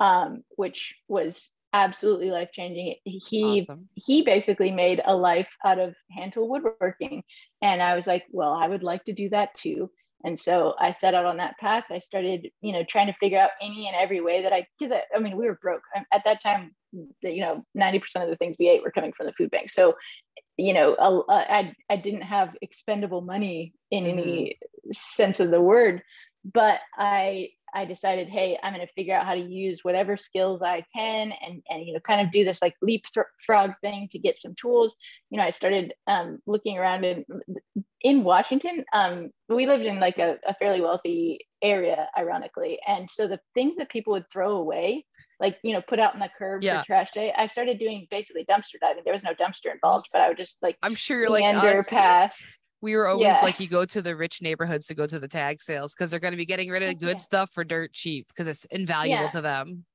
[0.00, 2.94] um, which was absolutely life changing.
[3.04, 3.88] He awesome.
[3.94, 7.22] he basically made a life out of hand tool woodworking,
[7.62, 9.90] and I was like, well, I would like to do that too.
[10.24, 11.84] And so I set out on that path.
[11.90, 14.94] I started, you know, trying to figure out any and every way that I, because
[14.94, 16.74] I, I, mean, we were broke at that time.
[17.22, 19.68] You know, ninety percent of the things we ate were coming from the food bank.
[19.68, 19.94] So,
[20.56, 24.18] you know, I I didn't have expendable money in mm-hmm.
[24.18, 24.58] any
[24.92, 26.02] sense of the word,
[26.44, 30.62] but I I decided, hey, I'm going to figure out how to use whatever skills
[30.62, 34.38] I can and, and, you know, kind of do this like leapfrog thing to get
[34.38, 34.94] some tools.
[35.30, 37.24] You know, I started um, looking around in,
[38.00, 38.84] in Washington.
[38.92, 42.78] Um, we lived in like a, a fairly wealthy area, ironically.
[42.86, 45.04] And so the things that people would throw away,
[45.40, 46.80] like, you know, put out in the curb yeah.
[46.80, 49.02] for trash day, I started doing basically dumpster diving.
[49.04, 52.34] There was no dumpster involved, but I would just like, I'm sure you're like underpass.
[52.84, 53.40] We were always yeah.
[53.40, 56.20] like, you go to the rich neighborhoods to go to the tag sales because they're
[56.20, 57.16] going to be getting rid of good yeah.
[57.16, 59.28] stuff for dirt cheap because it's invaluable yeah.
[59.30, 59.86] to them.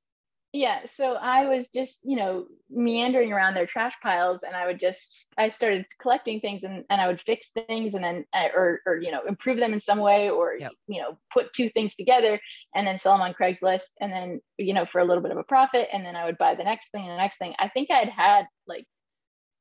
[0.52, 0.80] Yeah.
[0.86, 5.28] So I was just, you know, meandering around their trash piles and I would just,
[5.38, 8.96] I started collecting things and, and I would fix things and then, uh, or, or,
[8.96, 10.72] you know, improve them in some way or, yep.
[10.88, 12.40] you know, put two things together
[12.74, 15.38] and then sell them on Craigslist and then, you know, for a little bit of
[15.38, 15.88] a profit.
[15.92, 17.54] And then I would buy the next thing and the next thing.
[17.60, 18.86] I think I'd had like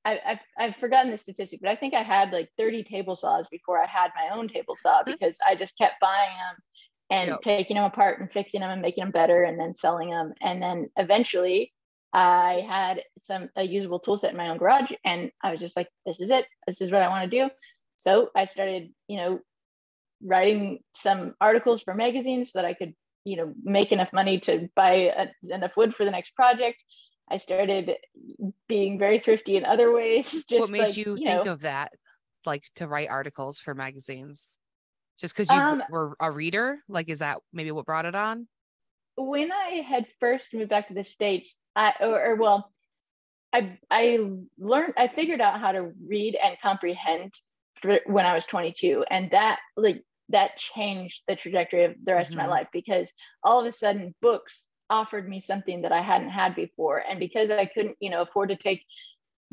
[0.10, 3.48] I, have I've forgotten the statistic, but I think I had like 30 table saws
[3.50, 5.12] before I had my own table saw mm-hmm.
[5.12, 6.58] because I just kept buying them
[7.12, 7.42] and yep.
[7.42, 10.34] taking them apart and fixing them and making them better and then selling them.
[10.42, 11.74] And then eventually
[12.14, 15.78] I had some a usable tool set in my own garage and I was just
[15.78, 16.46] like, this is it.
[16.68, 17.50] This is what I want to do.
[17.98, 19.40] So I started, you know,
[20.24, 22.94] writing some articles for magazines so that I could,
[23.26, 26.82] you know, make enough money to buy a, enough wood for the next project.
[27.30, 27.96] I started
[28.68, 30.32] being very thrifty in other ways.
[30.50, 31.94] Just what made like, you, you, think know, of that,
[32.46, 34.58] like to write articles for magazines?
[35.20, 38.48] Just because you um, were a reader, like is that maybe what brought it on?
[39.18, 42.72] When I had first moved back to the states, I or, or well,
[43.52, 44.20] I I
[44.58, 47.34] learned I figured out how to read and comprehend
[48.06, 52.40] when I was 22, and that like that changed the trajectory of the rest mm-hmm.
[52.40, 52.60] of my mm-hmm.
[52.60, 53.12] life because
[53.44, 57.04] all of a sudden books offered me something that I hadn't had before.
[57.08, 58.84] And because I couldn't, you know, afford to take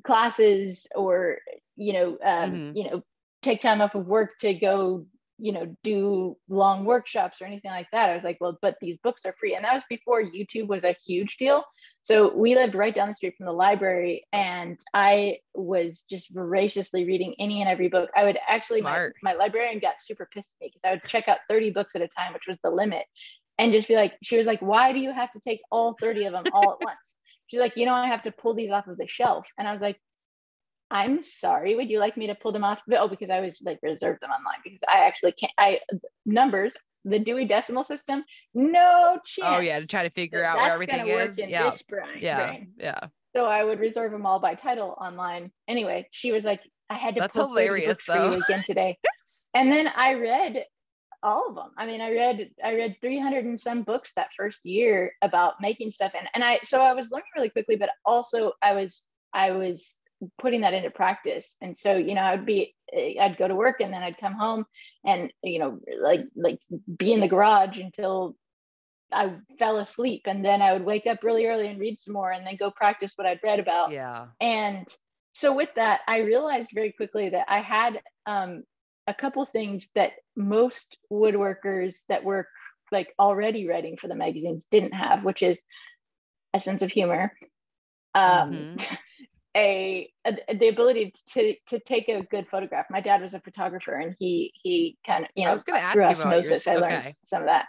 [0.05, 1.39] classes or,
[1.77, 2.77] you know, um, mm-hmm.
[2.77, 3.03] you know,
[3.43, 5.07] take time off of work to go,
[5.39, 8.11] you know, do long workshops or anything like that.
[8.11, 9.55] I was like, well, but these books are free.
[9.55, 11.65] And that was before YouTube was a huge deal.
[12.03, 17.05] So we lived right down the street from the library and I was just voraciously
[17.05, 18.11] reading any and every book.
[18.17, 21.27] I would actually, my, my librarian got super pissed at me because I would check
[21.27, 23.07] out 30 books at a time, which was the limit
[23.59, 26.27] and just be like, she was like, why do you have to take all 30
[26.27, 27.15] of them all at once?
[27.47, 29.47] She's like, you know, I have to pull these off of the shelf.
[29.59, 29.99] And I was like,
[30.91, 32.79] I'm sorry, would you like me to pull them off?
[32.93, 35.81] Oh, because I was like reserve them online because I actually can't, I
[36.25, 39.57] numbers, the Dewey Decimal System, no chance.
[39.57, 41.39] Oh yeah, to try to figure out where everything is.
[41.39, 41.73] yeah.
[41.89, 42.47] Brain, yeah.
[42.47, 42.69] Brain.
[42.79, 43.01] Yeah.
[43.35, 45.51] So I would reserve them all by title online.
[45.69, 48.33] Anyway, she was like, I had to That's hilarious though.
[48.33, 48.99] again today.
[49.55, 50.65] and then I read
[51.23, 51.71] all of them.
[51.77, 55.91] I mean, I read I read 300 and some books that first year about making
[55.91, 59.03] stuff and and I so I was learning really quickly but also I was
[59.33, 59.99] I was
[60.41, 61.55] putting that into practice.
[61.61, 64.65] And so, you know, I'd be I'd go to work and then I'd come home
[65.05, 66.59] and you know, like like
[66.99, 68.37] be in the garage until
[69.13, 72.31] I fell asleep and then I would wake up really early and read some more
[72.31, 73.91] and then go practice what I'd read about.
[73.91, 74.27] Yeah.
[74.41, 74.87] And
[75.35, 78.65] so with that, I realized very quickly that I had um,
[79.07, 82.49] a couple things that most woodworkers that were
[82.93, 85.61] like already writing for the magazines didn't have, which is
[86.55, 87.33] a sense of humor,
[88.15, 88.95] um, mm-hmm.
[89.57, 92.87] a, a, the ability to to take a good photograph.
[92.91, 95.81] My dad was a photographer, and he he kind of you know I was going
[95.81, 96.67] to ask you about osmosis.
[96.67, 97.67] Your, I learned some of that,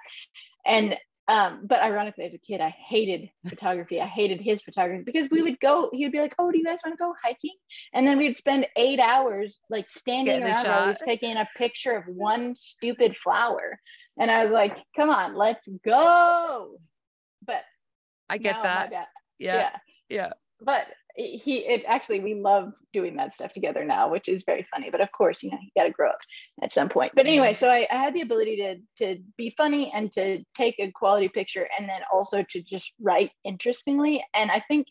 [0.65, 0.95] and
[1.30, 4.00] um, but ironically, as a kid, I hated photography.
[4.00, 6.63] I hated his photography because we would go, he would be like, Oh, do you
[6.63, 7.56] guys want to go hiking?
[7.94, 12.04] And then we'd spend eight hours like standing around while he's taking a picture of
[12.08, 13.80] one stupid flower.
[14.18, 16.78] And I was like, Come on, let's go.
[17.46, 17.63] But
[18.30, 18.92] I get that.
[18.92, 19.06] yeah.
[19.40, 19.70] Yeah.
[20.10, 20.34] Yeah.
[20.62, 20.88] But
[21.18, 25.02] he it actually we love doing that stuff together now which is very funny but
[25.02, 26.20] of course you know you got to grow up
[26.62, 27.12] at some point.
[27.16, 30.76] But anyway so I, I, had the ability to to be funny and to take
[30.80, 34.24] a quality picture and then also to just write interestingly.
[34.36, 34.88] And i think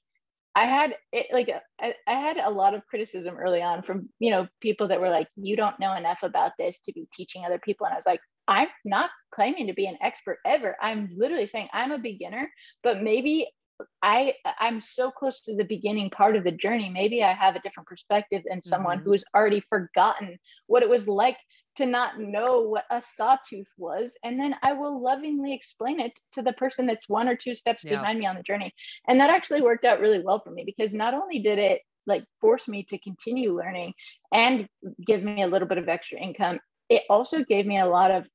[0.56, 1.48] i had it like
[1.80, 5.10] I, I had a lot of criticism early on from you know people that were
[5.10, 7.86] like you don't know enough about this to be teaching other people.
[7.86, 10.76] And i was like i'm not claiming to be an expert ever.
[10.82, 12.50] I'm literally saying i'm a beginner
[12.82, 13.48] but maybe
[14.02, 16.88] I I'm so close to the beginning part of the journey.
[16.88, 19.08] Maybe I have a different perspective than someone mm-hmm.
[19.08, 21.36] who's already forgotten what it was like
[21.76, 24.12] to not know what a sawtooth was.
[24.24, 27.84] And then I will lovingly explain it to the person that's one or two steps
[27.84, 27.98] yeah.
[27.98, 28.72] behind me on the journey.
[29.08, 32.24] And that actually worked out really well for me because not only did it like
[32.40, 33.92] force me to continue learning
[34.32, 34.68] and
[35.06, 38.26] give me a little bit of extra income, it also gave me a lot of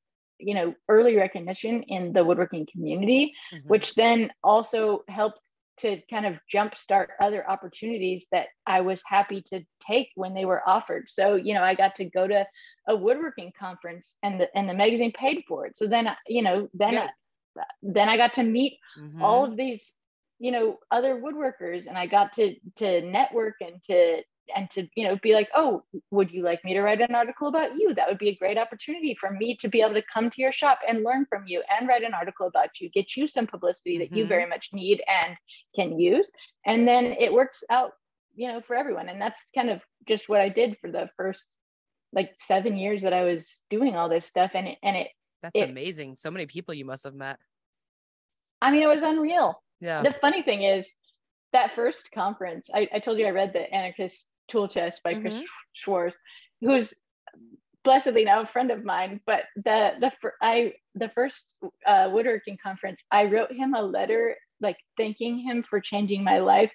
[0.42, 3.68] you know early recognition in the woodworking community mm-hmm.
[3.68, 5.38] which then also helped
[5.78, 10.66] to kind of jumpstart other opportunities that I was happy to take when they were
[10.68, 11.08] offered.
[11.08, 12.46] So, you know, I got to go to
[12.88, 15.78] a woodworking conference and the and the magazine paid for it.
[15.78, 17.08] So then, you know, then yeah.
[17.56, 19.22] I, then I got to meet mm-hmm.
[19.22, 19.92] all of these,
[20.38, 24.22] you know, other woodworkers and I got to to network and to
[24.54, 27.48] and to you know be like oh would you like me to write an article
[27.48, 27.94] about you?
[27.94, 30.52] That would be a great opportunity for me to be able to come to your
[30.52, 33.98] shop and learn from you and write an article about you get you some publicity
[33.98, 34.18] that mm-hmm.
[34.18, 35.36] you very much need and
[35.76, 36.30] can use.
[36.66, 37.92] And then it works out
[38.34, 39.08] you know for everyone.
[39.08, 41.56] And that's kind of just what i did for the first
[42.12, 45.08] like seven years that i was doing all this stuff and it and it
[45.42, 46.16] that's it, amazing.
[46.16, 47.38] So many people you must have met.
[48.60, 49.60] I mean it was unreal.
[49.80, 50.02] Yeah.
[50.02, 50.88] The funny thing is
[51.52, 55.22] that first conference, I, I told you I read the anarchist tool chest by mm-hmm.
[55.22, 56.16] Chris Schwarz
[56.60, 56.94] who's
[57.84, 59.20] blessedly now a friend of mine.
[59.26, 61.52] But the the I the first
[61.86, 66.72] uh, woodworking conference, I wrote him a letter like thanking him for changing my life.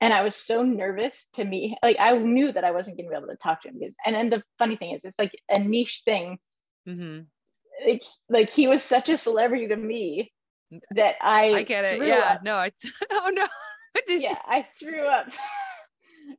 [0.00, 1.76] And I was so nervous to meet.
[1.82, 3.94] Like I knew that I wasn't going to be able to talk to him because.
[4.04, 6.38] And then the funny thing is, it's like a niche thing.
[6.88, 7.20] Mm-hmm.
[7.88, 10.32] Like, like he was such a celebrity to me
[10.94, 11.54] that I.
[11.54, 12.06] I get it.
[12.06, 12.34] Yeah.
[12.34, 12.42] Up.
[12.42, 12.60] No.
[12.60, 12.84] It's.
[13.10, 13.46] Oh no.
[14.08, 14.36] yeah.
[14.46, 15.26] I threw up.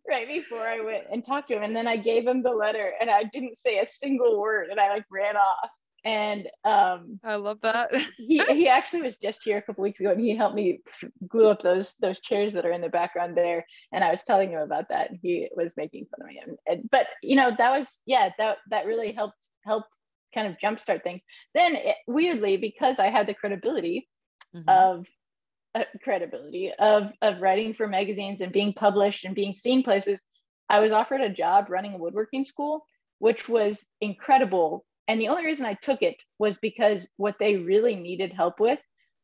[0.08, 1.64] right before I went and talked to him.
[1.64, 4.80] And then I gave him the letter and I didn't say a single word and
[4.80, 5.70] I like ran off.
[6.04, 7.90] And um I love that.
[8.18, 10.82] he he actually was just here a couple weeks ago and he helped me
[11.28, 13.66] glue up those those chairs that are in the background there.
[13.92, 16.42] And I was telling him about that and he was making fun of me.
[16.46, 19.98] And, and but you know, that was yeah, that that really helped helped
[20.36, 21.24] kind of jumpstart things.
[21.56, 24.08] Then it, weirdly, because I had the credibility
[24.56, 24.70] mm-hmm.
[24.70, 25.06] of
[25.76, 30.18] Uh, credibility of of writing for magazines and being published and being seen places
[30.70, 32.86] i was offered a job running a woodworking school
[33.20, 34.86] which was incredible.
[35.08, 38.80] And the only reason i took it was because what they really needed help with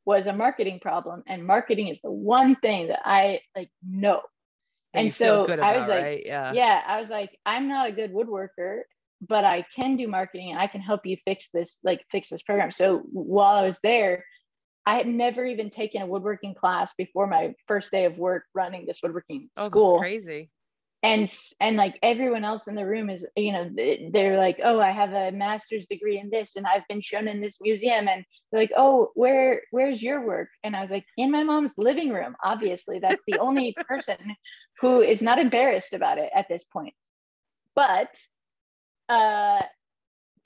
[0.06, 1.24] was a marketing problem.
[1.28, 4.22] And marketing is the one thing that i like know.
[4.94, 6.24] And, and so about, i was like right?
[6.26, 6.52] yeah.
[6.52, 8.82] yeah i was like i'm not a good woodworker
[9.26, 12.42] but i can do marketing and i can help you fix this like fix this
[12.42, 12.72] program.
[12.72, 14.26] So while i was there
[14.86, 18.86] I had never even taken a woodworking class before my first day of work running
[18.86, 20.00] this woodworking oh, school.
[20.00, 20.50] crazy.
[21.04, 23.72] And and like everyone else in the room is, you know,
[24.12, 27.42] they're like, oh, I have a master's degree in this, and I've been shown in
[27.42, 30.50] this museum, and they're like, oh, where where's your work?
[30.64, 32.36] And I was like, in my mom's living room.
[32.44, 34.18] Obviously, that's the only person
[34.80, 36.94] who is not embarrassed about it at this point.
[37.76, 38.16] But
[39.10, 39.62] uh,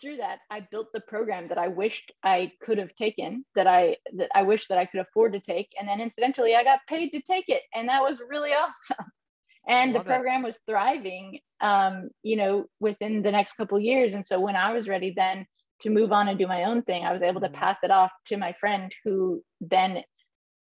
[0.01, 3.95] through that i built the program that i wished i could have taken that i
[4.17, 7.09] that i wish that i could afford to take and then incidentally i got paid
[7.09, 9.05] to take it and that was really awesome
[9.67, 10.47] and the program it.
[10.47, 14.87] was thriving um, you know within the next couple years and so when i was
[14.87, 15.45] ready then
[15.81, 17.53] to move on and do my own thing i was able mm-hmm.
[17.53, 20.03] to pass it off to my friend who then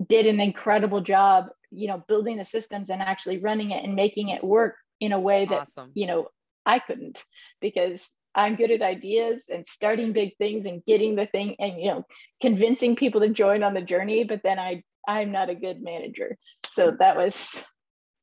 [0.07, 4.29] did an incredible job you know building the systems and actually running it and making
[4.29, 5.91] it work in a way that awesome.
[5.93, 6.27] you know
[6.65, 7.23] i couldn't
[7.61, 11.91] because I'm good at ideas and starting big things and getting the thing and you
[11.91, 12.05] know
[12.41, 16.37] convincing people to join on the journey but then I I'm not a good manager.
[16.69, 17.63] So that was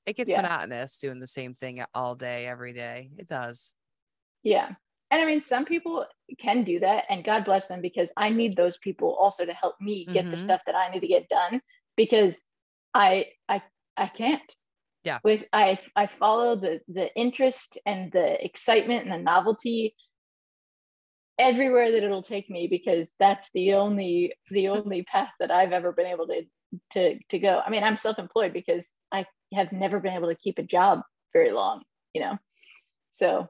[0.06, 0.40] it gets yeah.
[0.40, 3.10] monotonous doing the same thing all day every day.
[3.18, 3.74] It does.
[4.44, 4.70] Yeah.
[5.10, 6.06] And I mean some people
[6.40, 9.74] can do that and God bless them because I need those people also to help
[9.80, 10.30] me get mm-hmm.
[10.30, 11.60] the stuff that I need to get done
[11.96, 12.40] because
[12.94, 13.62] I I
[13.96, 14.42] I can't
[15.06, 15.18] yeah.
[15.24, 19.94] With i i follow the the interest and the excitement and the novelty
[21.38, 25.92] everywhere that it'll take me because that's the only the only path that i've ever
[25.92, 26.42] been able to
[26.92, 27.62] to to go.
[27.64, 31.52] I mean i'm self-employed because i have never been able to keep a job very
[31.52, 31.82] long
[32.16, 32.38] you know?
[33.12, 33.48] So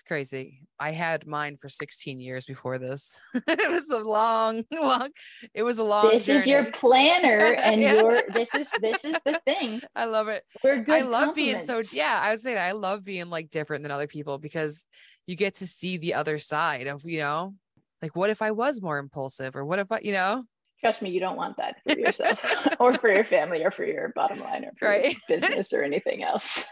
[0.00, 0.60] it's crazy.
[0.78, 3.18] I had mine for 16 years before this.
[3.34, 5.10] it was a long, long,
[5.52, 6.38] it was a long This journey.
[6.38, 7.94] is your planner and yeah.
[7.94, 9.82] your this is this is the thing.
[9.94, 10.42] I love it.
[10.64, 10.94] We're good.
[10.94, 13.92] I love being so yeah, I would say that I love being like different than
[13.92, 14.86] other people because
[15.26, 17.54] you get to see the other side of, you know,
[18.00, 20.44] like what if I was more impulsive or what if I, you know,
[20.80, 22.38] trust me, you don't want that for yourself
[22.80, 25.14] or for your family or for your bottom line or for right.
[25.28, 26.66] business or anything else.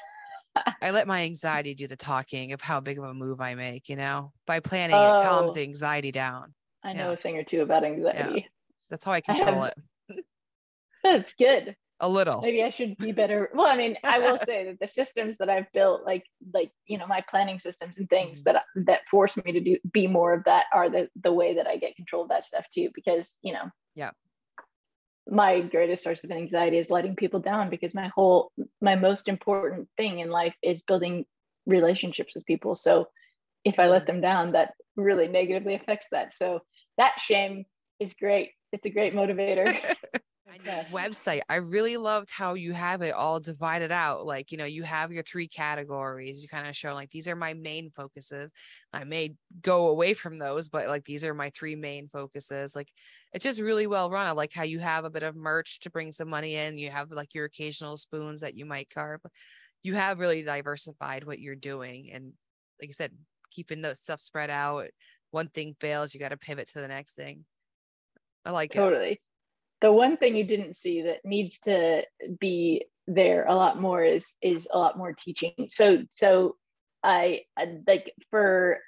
[0.82, 3.88] I let my anxiety do the talking of how big of a move I make,
[3.88, 6.54] you know, by planning oh, it calms the anxiety down.
[6.84, 7.12] I know yeah.
[7.12, 8.40] a thing or two about anxiety.
[8.40, 8.46] Yeah.
[8.90, 9.74] That's how I control I have,
[10.11, 10.24] it.
[11.02, 11.76] That's good.
[12.00, 14.86] a little maybe i should be better well i mean i will say that the
[14.86, 18.54] systems that i've built like like you know my planning systems and things mm-hmm.
[18.54, 21.66] that that force me to do be more of that are the the way that
[21.66, 24.11] i get control of that stuff too because you know yeah
[25.30, 28.50] my greatest source of anxiety is letting people down because my whole
[28.80, 31.24] my most important thing in life is building
[31.66, 32.76] relationships with people.
[32.76, 33.08] So
[33.64, 34.12] if i let mm-hmm.
[34.12, 36.32] them down that really negatively affects that.
[36.34, 36.60] So
[36.96, 37.64] that shame
[38.00, 38.52] is great.
[38.72, 39.78] It's a great motivator
[40.64, 40.90] yes.
[40.92, 41.40] website.
[41.49, 44.26] I really loved how you have it all divided out.
[44.26, 46.42] Like, you know, you have your three categories.
[46.42, 48.53] You kind of show like these are my main focuses.
[48.92, 52.74] I may go away from those, but like these are my three main focuses.
[52.74, 52.88] Like
[53.32, 54.26] it's just really well run.
[54.26, 56.78] I like how you have a bit of merch to bring some money in.
[56.78, 59.20] You have like your occasional spoons that you might carve.
[59.82, 62.11] You have really diversified what you're doing.
[62.12, 62.32] And
[62.80, 63.12] like you said,
[63.51, 64.86] keeping the stuff spread out.
[65.30, 67.44] One thing fails, you got to pivot to the next thing.
[68.44, 68.86] I like totally.
[68.86, 68.99] it.
[68.99, 69.20] Totally
[69.80, 72.02] the one thing you didn't see that needs to
[72.40, 76.56] be there a lot more is is a lot more teaching so so
[77.02, 77.42] I,
[77.86, 78.80] like for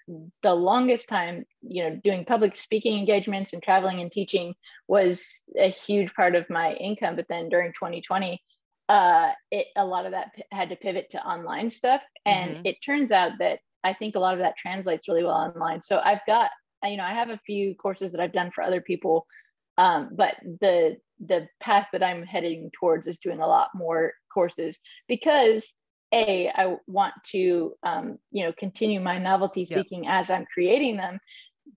[0.42, 4.54] the longest time, you know, doing public speaking engagements and traveling and teaching
[4.88, 7.16] was a huge part of my income.
[7.16, 8.42] But then during 2020,
[8.88, 12.66] uh, it a lot of that p- had to pivot to online stuff, and mm-hmm.
[12.66, 15.80] it turns out that I think a lot of that translates really well online.
[15.80, 16.50] So I've got,
[16.84, 19.26] you know, I have a few courses that I've done for other people
[19.80, 24.76] um, but the the path that I'm heading towards is doing a lot more courses
[25.08, 25.72] because
[26.12, 30.12] a I want to um, you know continue my novelty seeking yep.
[30.12, 31.18] as I'm creating them,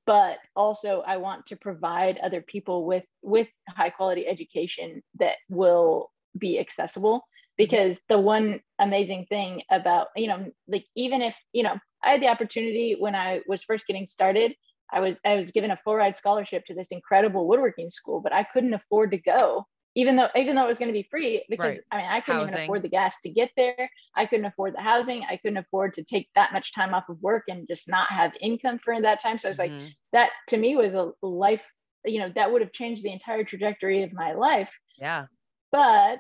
[0.06, 6.12] but also I want to provide other people with with high quality education that will
[6.38, 7.54] be accessible mm-hmm.
[7.58, 12.22] because the one amazing thing about you know like even if you know I had
[12.22, 14.56] the opportunity when I was first getting started
[14.92, 18.34] I was I was given a full ride scholarship to this incredible woodworking school, but
[18.34, 19.66] I couldn't afford to go,
[19.96, 21.82] even though even though it was going to be free because right.
[21.92, 22.56] I mean I couldn't housing.
[22.56, 23.90] even afford the gas to get there.
[24.16, 25.24] I couldn't afford the housing.
[25.30, 28.34] I couldn't afford to take that much time off of work and just not have
[28.40, 29.40] income for that time.
[29.40, 29.84] So I was mm-hmm.
[29.84, 31.64] like, that to me was a life,
[32.06, 34.70] you know, that would have changed the entire trajectory of my life.
[35.00, 35.26] Yeah.
[35.72, 36.20] But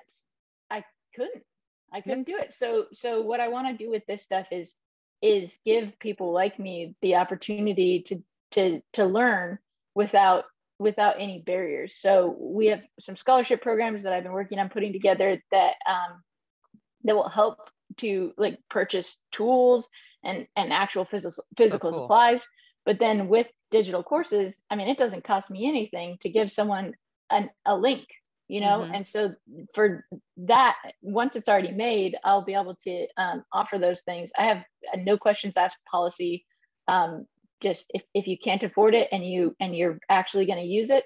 [0.69, 0.83] I
[1.15, 1.43] couldn't.
[1.93, 2.55] I couldn't do it.
[2.57, 4.73] So so what I want to do with this stuff is
[5.21, 8.21] is give people like me the opportunity to
[8.53, 9.59] to to learn
[9.95, 10.45] without
[10.79, 11.95] without any barriers.
[11.95, 16.23] So we have some scholarship programs that I've been working on putting together that um,
[17.03, 17.57] that will help
[17.97, 19.89] to like purchase tools
[20.23, 22.03] and and actual physical physical so cool.
[22.05, 22.47] supplies.
[22.85, 26.93] But then with digital courses, I mean, it doesn't cost me anything to give someone
[27.31, 28.03] an, a link,
[28.49, 28.79] you know.
[28.79, 28.93] Mm-hmm.
[28.93, 29.33] And so
[29.73, 30.05] for
[30.37, 34.31] that, once it's already made, I'll be able to um, offer those things.
[34.37, 36.45] I have a no questions asked policy
[36.89, 37.25] um,
[37.63, 40.89] just if, if you can't afford it and you and you're actually going to use
[40.89, 41.05] it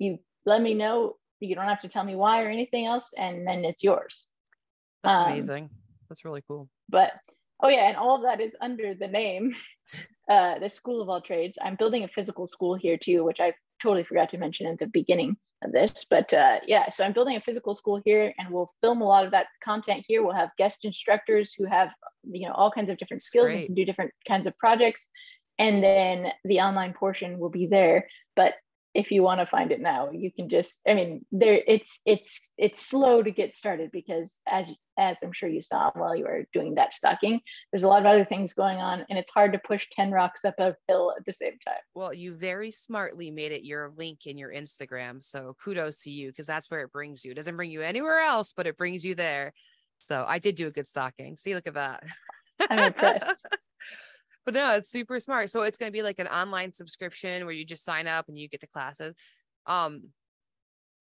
[0.00, 1.16] you let me know.
[1.38, 4.26] You don't have to tell me why or anything else and then it's yours.
[5.04, 5.70] That's um, amazing.
[6.08, 6.68] That's really cool.
[6.88, 7.12] but
[7.62, 9.54] oh yeah and all of that is under the name
[10.30, 11.56] uh the school of all trades.
[11.62, 14.86] I'm building a physical school here too which i totally forgot to mention at the
[14.86, 18.70] beginning of this but uh, yeah so i'm building a physical school here and we'll
[18.82, 20.22] film a lot of that content here.
[20.22, 21.90] We'll have guest instructors who have
[22.24, 25.06] you know all kinds of different skills and can do different kinds of projects
[25.60, 28.08] and then the online portion will be there.
[28.34, 28.54] But
[28.92, 32.40] if you want to find it now you can just i mean there it's it's
[32.58, 36.44] it's slow to get started because as as i'm sure you saw while you were
[36.52, 37.40] doing that stocking
[37.70, 40.44] there's a lot of other things going on and it's hard to push 10 rocks
[40.44, 41.76] up a hill at the same time.
[41.94, 46.30] Well you very smartly made it your link in your instagram so kudos to you
[46.30, 47.30] because that's where it brings you.
[47.30, 49.52] It doesn't bring you anywhere else but it brings you there.
[49.98, 51.36] So i did do a good stocking.
[51.36, 52.02] See look at that.
[52.68, 53.46] I'm impressed
[54.50, 55.48] but no, it's super smart.
[55.48, 58.36] So it's going to be like an online subscription where you just sign up and
[58.36, 59.14] you get the classes.
[59.66, 60.08] Um,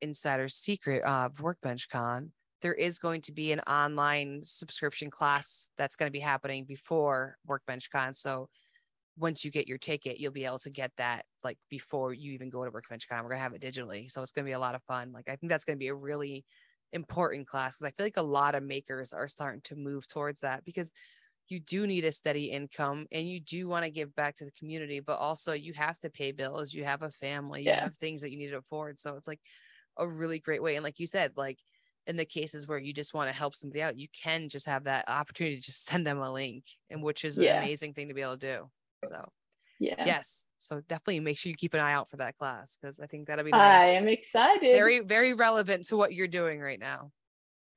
[0.02, 2.32] insider secret of Workbench Con,
[2.62, 7.38] there is going to be an online subscription class that's going to be happening before
[7.44, 8.14] Workbench Con.
[8.14, 8.50] So
[9.18, 12.52] once you get your ticket, you'll be able to get that like before you even
[12.52, 13.24] go to Workbench Con.
[13.24, 15.12] We're gonna have it digitally, so it's gonna be a lot of fun.
[15.12, 16.46] Like I think that's gonna be a really
[16.94, 20.40] important class because I feel like a lot of makers are starting to move towards
[20.42, 20.94] that because
[21.50, 24.52] you do need a steady income and you do want to give back to the
[24.52, 27.76] community, but also you have to pay bills, you have a family, yeah.
[27.76, 29.00] you have things that you need to afford.
[29.00, 29.42] So it's like
[29.98, 30.76] a really great way.
[30.76, 31.58] And like you said, like
[32.08, 34.86] in the cases where you just want to help somebody out, you can just have
[34.86, 37.58] that opportunity to just send them a link, and which is yeah.
[37.58, 38.70] an amazing thing to be able to do.
[39.06, 39.30] So
[39.80, 40.04] yeah.
[40.06, 40.46] Yes.
[40.58, 43.28] So definitely make sure you keep an eye out for that class because I think
[43.28, 43.82] that'll be nice.
[43.82, 44.76] I am excited.
[44.76, 47.12] Very, very relevant to what you're doing right now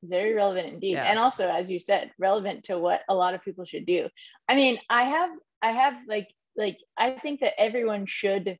[0.02, 0.94] very relevant indeed.
[0.94, 1.04] Yeah.
[1.04, 4.08] and also as you said relevant to what a lot of people should do.
[4.48, 5.30] I mean i have
[5.62, 8.58] i have like like i think that everyone should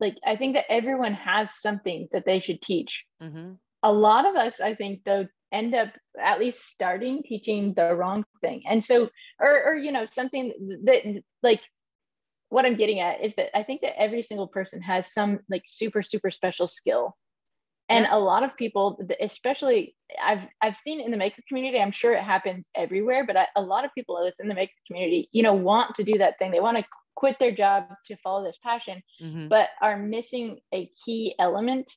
[0.00, 3.04] like i think that everyone has something that they should teach.
[3.22, 3.52] Mm-hmm.
[3.82, 5.88] a lot of us i think though end up
[6.20, 8.62] at least starting teaching the wrong thing.
[8.68, 9.08] And so
[9.40, 10.52] or or you know something
[10.84, 11.60] that like
[12.48, 15.62] what i'm getting at is that i think that every single person has some like
[15.66, 17.16] super super special skill
[17.88, 22.12] and a lot of people especially i've i've seen in the maker community i'm sure
[22.12, 25.54] it happens everywhere but I, a lot of people within the maker community you know
[25.54, 26.84] want to do that thing they want to
[27.16, 29.48] quit their job to follow this passion mm-hmm.
[29.48, 31.92] but are missing a key element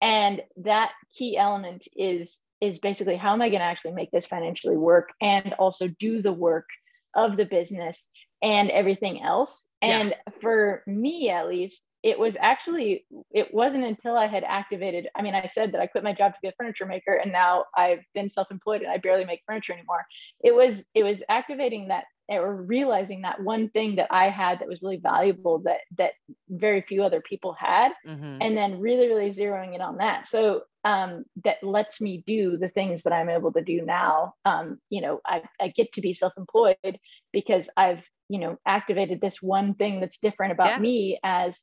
[0.00, 4.26] and that key element is is basically how am i going to actually make this
[4.26, 6.66] financially work and also do the work
[7.14, 8.06] of the business
[8.42, 10.32] and everything else and yeah.
[10.40, 15.34] for me at least it was actually it wasn't until i had activated i mean
[15.34, 18.04] i said that i quit my job to be a furniture maker and now i've
[18.14, 20.04] been self-employed and i barely make furniture anymore
[20.42, 24.68] it was it was activating that or realizing that one thing that i had that
[24.68, 26.12] was really valuable that that
[26.48, 28.38] very few other people had mm-hmm.
[28.40, 32.68] and then really really zeroing in on that so um, that lets me do the
[32.68, 36.14] things that i'm able to do now um, you know I, I get to be
[36.14, 36.98] self-employed
[37.32, 40.78] because i've you know activated this one thing that's different about yeah.
[40.78, 41.62] me as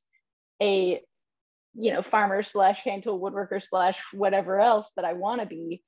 [0.62, 1.02] a
[1.76, 5.82] you know farmer slash hand tool woodworker slash whatever else that i want to be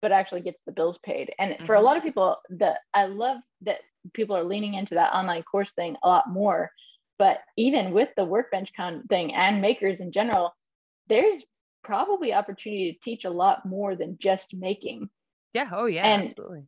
[0.00, 1.66] but actually gets the bills paid and mm-hmm.
[1.66, 1.86] for a mm-hmm.
[1.86, 3.78] lot of people that i love that
[4.12, 6.70] people are leaning into that online course thing a lot more
[7.18, 10.54] but even with the workbench con thing and makers in general
[11.08, 11.44] there's
[11.82, 15.08] probably opportunity to teach a lot more than just making
[15.52, 16.62] yeah oh yeah and absolutely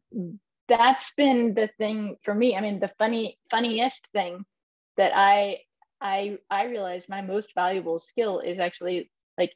[0.68, 4.44] that's been the thing for me i mean the funny funniest thing
[4.96, 5.58] that i
[6.00, 9.52] I I realized my most valuable skill is actually like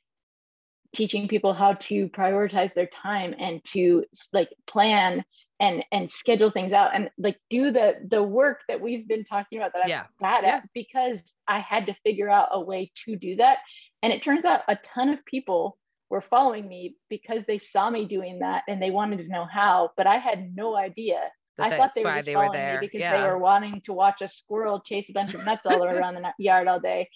[0.95, 5.25] teaching people how to prioritize their time and to like plan
[5.61, 9.59] and and schedule things out and like do the the work that we've been talking
[9.59, 10.57] about that I'm bad yeah.
[10.57, 13.59] at because I had to figure out a way to do that.
[14.03, 15.77] And it turns out a ton of people
[16.09, 19.91] were following me because they saw me doing that and they wanted to know how,
[19.97, 21.21] but I had no idea
[21.61, 23.17] I thought they were they were me because yeah.
[23.17, 26.33] they were wanting to watch a squirrel chase a bunch of nuts all around the
[26.39, 27.09] yard all day.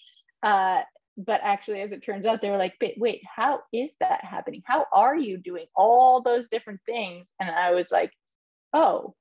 [0.43, 0.81] Uh,
[1.17, 4.61] but actually, as it turns out, they were like, wait, how is that happening?
[4.65, 7.25] How are you doing all those different things?
[7.39, 8.11] And I was like,
[8.73, 9.15] oh,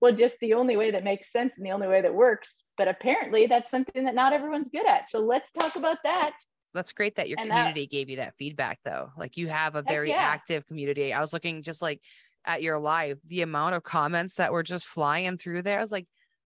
[0.00, 2.62] well, just the only way that makes sense and the only way that works.
[2.76, 5.08] But apparently, that's something that not everyone's good at.
[5.08, 6.32] So let's talk about that.
[6.74, 9.10] That's great that your and community that, gave you that feedback, though.
[9.16, 10.18] Like you have a very yeah.
[10.18, 11.12] active community.
[11.12, 12.00] I was looking just like
[12.44, 15.92] at your live, the amount of comments that were just flying through there, I was
[15.92, 16.06] like,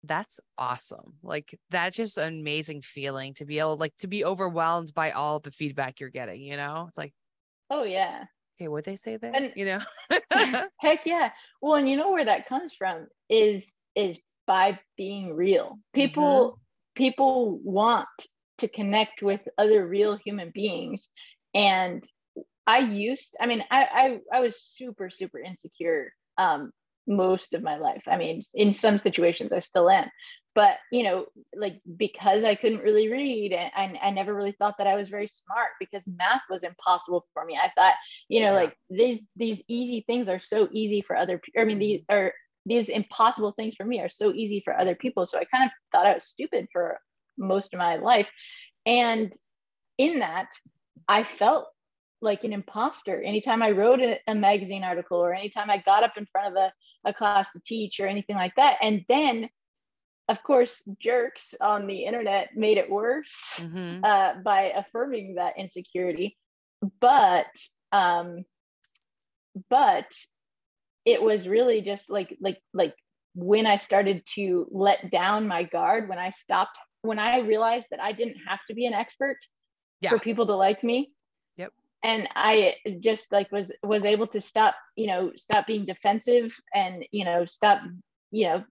[0.04, 1.14] that's awesome.
[1.22, 5.40] Like that's just an amazing feeling to be able like to be overwhelmed by all
[5.40, 6.86] the feedback you're getting, you know?
[6.88, 7.12] It's like,
[7.68, 8.24] oh yeah.
[8.58, 9.32] Okay, what they say there?
[9.34, 9.80] And, you know?
[10.80, 11.30] heck yeah.
[11.60, 15.78] Well, and you know where that comes from is is by being real.
[15.94, 17.02] People mm-hmm.
[17.02, 18.08] people want
[18.58, 21.08] to connect with other real human beings
[21.54, 22.04] and
[22.66, 23.82] I used, I mean, I,
[24.32, 26.70] I, I was super, super insecure um,
[27.06, 28.02] most of my life.
[28.06, 30.08] I mean, in some situations I still am,
[30.54, 34.76] but you know, like because I couldn't really read and, and I never really thought
[34.78, 37.56] that I was very smart because math was impossible for me.
[37.56, 37.94] I thought,
[38.28, 38.60] you know, yeah.
[38.60, 41.62] like these, these easy things are so easy for other people.
[41.62, 42.32] I mean, these are,
[42.66, 45.24] these impossible things for me are so easy for other people.
[45.24, 46.98] So I kind of thought I was stupid for
[47.38, 48.28] most of my life.
[48.86, 49.32] And
[49.98, 50.48] in that,
[51.08, 51.66] I felt
[52.22, 56.16] like an imposter anytime I wrote a, a, magazine article or anytime I got up
[56.16, 56.72] in front of a,
[57.08, 58.76] a class to teach or anything like that.
[58.82, 59.48] And then,
[60.28, 64.04] of course, jerks on the internet made it worse mm-hmm.
[64.04, 66.36] uh, by affirming that insecurity.
[67.00, 67.46] But,
[67.92, 68.44] um,
[69.68, 70.06] but
[71.04, 72.94] it was really just like, like, like
[73.34, 78.00] when I started to let down my guard, when I stopped, when I realized that
[78.00, 79.38] I didn't have to be an expert
[80.00, 80.10] yeah.
[80.10, 81.12] for people to like me
[82.02, 87.04] and i just like was was able to stop you know stop being defensive and
[87.10, 87.80] you know stop
[88.30, 88.64] you know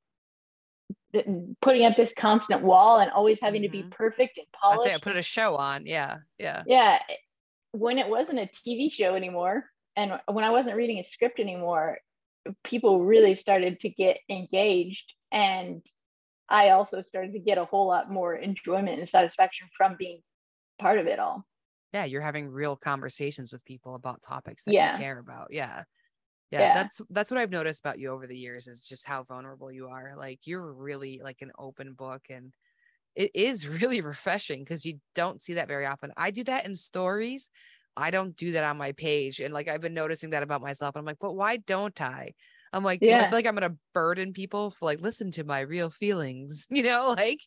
[1.61, 3.71] putting up this constant wall and always having mm-hmm.
[3.71, 3.89] to be mm-hmm.
[3.89, 4.82] perfect and polished.
[4.82, 5.86] I say I put a show on.
[5.86, 6.17] Yeah.
[6.38, 6.63] Yeah.
[6.65, 6.99] Yeah.
[7.71, 9.65] When it wasn't a TV show anymore
[9.95, 11.97] and when I wasn't reading a script anymore,
[12.63, 15.13] people really started to get engaged.
[15.32, 15.86] And
[16.47, 20.21] I also started to get a whole lot more enjoyment and satisfaction from being
[20.80, 21.45] part of it all
[21.93, 24.93] yeah you're having real conversations with people about topics that yeah.
[24.93, 25.83] you care about yeah.
[26.51, 26.59] yeah.
[26.59, 29.71] yeah that's that's what i've noticed about you over the years is just how vulnerable
[29.71, 32.51] you are like you're really like an open book and
[33.15, 36.75] it is really refreshing because you don't see that very often i do that in
[36.75, 37.49] stories
[37.97, 40.95] i don't do that on my page and like i've been noticing that about myself
[40.95, 42.33] i'm like but why don't i
[42.71, 43.21] i'm like yeah.
[43.21, 46.83] I feel like i'm gonna burden people for like listen to my real feelings you
[46.83, 47.41] know like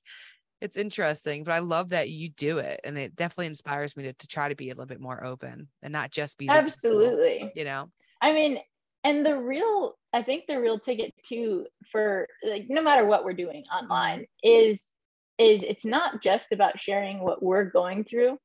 [0.62, 2.80] it's interesting, but I love that you do it.
[2.84, 5.66] And it definitely inspires me to, to try to be a little bit more open
[5.82, 7.90] and not just be absolutely, you know,
[8.20, 8.58] I mean,
[9.02, 13.32] and the real, I think the real ticket too for like no matter what we're
[13.32, 14.70] doing online mm-hmm.
[14.72, 14.92] is
[15.38, 18.38] is it's not just about sharing what we're going through,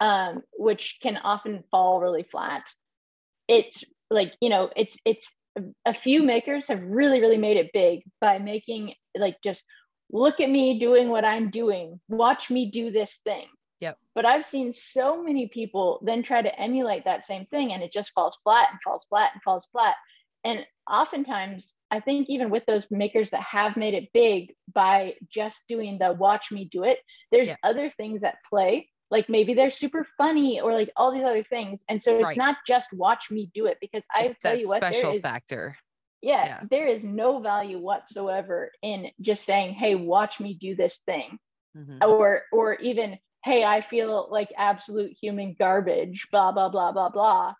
[0.00, 2.64] um, which can often fall really flat.
[3.48, 5.32] It's like you know, it's it's
[5.86, 9.62] a few makers have really really made it big by making like just
[10.14, 13.46] look at me doing what I'm doing, watch me do this thing.
[13.80, 13.98] Yep.
[14.14, 17.92] But I've seen so many people then try to emulate that same thing and it
[17.92, 19.96] just falls flat and falls flat and falls flat.
[20.44, 25.64] And oftentimes, I think even with those makers that have made it big by just
[25.68, 26.98] doing the watch me do it,
[27.32, 27.56] there's yeah.
[27.64, 28.88] other things at play.
[29.10, 31.80] Like maybe they're super funny or like all these other things.
[31.88, 32.36] And so it's right.
[32.36, 35.76] not just watch me do it because I tell you what, special is, factor.
[36.24, 40.98] Yeah, yeah, there is no value whatsoever in just saying, "Hey, watch me do this
[41.04, 41.38] thing,"
[41.76, 41.98] mm-hmm.
[42.02, 47.54] or or even, "Hey, I feel like absolute human garbage." Blah blah blah blah blah.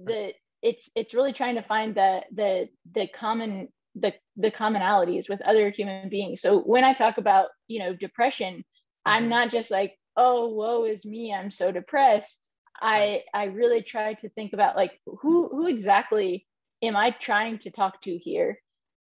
[0.00, 0.32] The
[0.62, 5.70] it's it's really trying to find the the the common the the commonalities with other
[5.70, 9.10] human beings so when i talk about you know depression mm-hmm.
[9.12, 12.38] i'm not just like oh woe is me i'm so depressed
[12.80, 16.46] i i really try to think about like who who exactly
[16.82, 18.58] am i trying to talk to here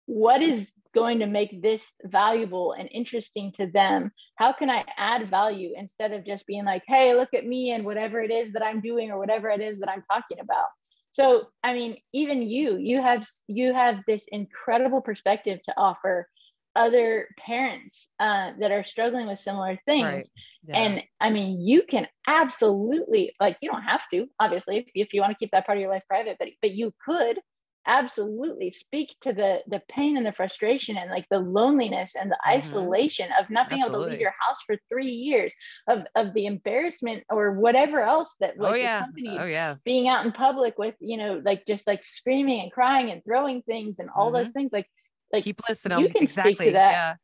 [0.06, 5.30] what is going to make this valuable and interesting to them how can i add
[5.30, 8.64] value instead of just being like hey look at me and whatever it is that
[8.64, 10.66] i'm doing or whatever it is that i'm talking about
[11.12, 16.28] so i mean even you you have you have this incredible perspective to offer
[16.74, 20.28] other parents uh, that are struggling with similar things right.
[20.66, 20.76] yeah.
[20.76, 25.20] and i mean you can absolutely like you don't have to obviously if, if you
[25.20, 27.38] want to keep that part of your life private but but you could
[27.86, 32.38] absolutely speak to the the pain and the frustration and like the loneliness and the
[32.46, 32.58] mm-hmm.
[32.58, 34.04] isolation of not being absolutely.
[34.04, 35.52] able to leave your house for three years
[35.88, 39.04] of of the embarrassment or whatever else that like oh, yeah.
[39.38, 43.10] oh yeah being out in public with you know like just like screaming and crying
[43.10, 44.44] and throwing things and all mm-hmm.
[44.44, 44.86] those things like
[45.32, 46.92] like keep listening you can exactly speak to that.
[46.92, 47.14] yeah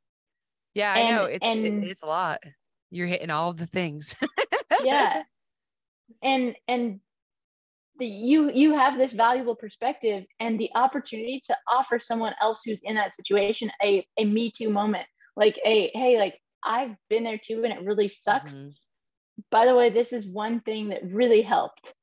[0.75, 2.41] yeah and, i know it's and, it, it's a lot
[2.91, 4.17] you're hitting all the things
[4.85, 5.23] yeah
[6.23, 7.01] and and
[8.07, 12.94] you you have this valuable perspective and the opportunity to offer someone else who's in
[12.94, 17.64] that situation a, a me too moment like a hey like i've been there too
[17.64, 18.68] and it really sucks mm-hmm.
[19.51, 21.94] by the way this is one thing that really helped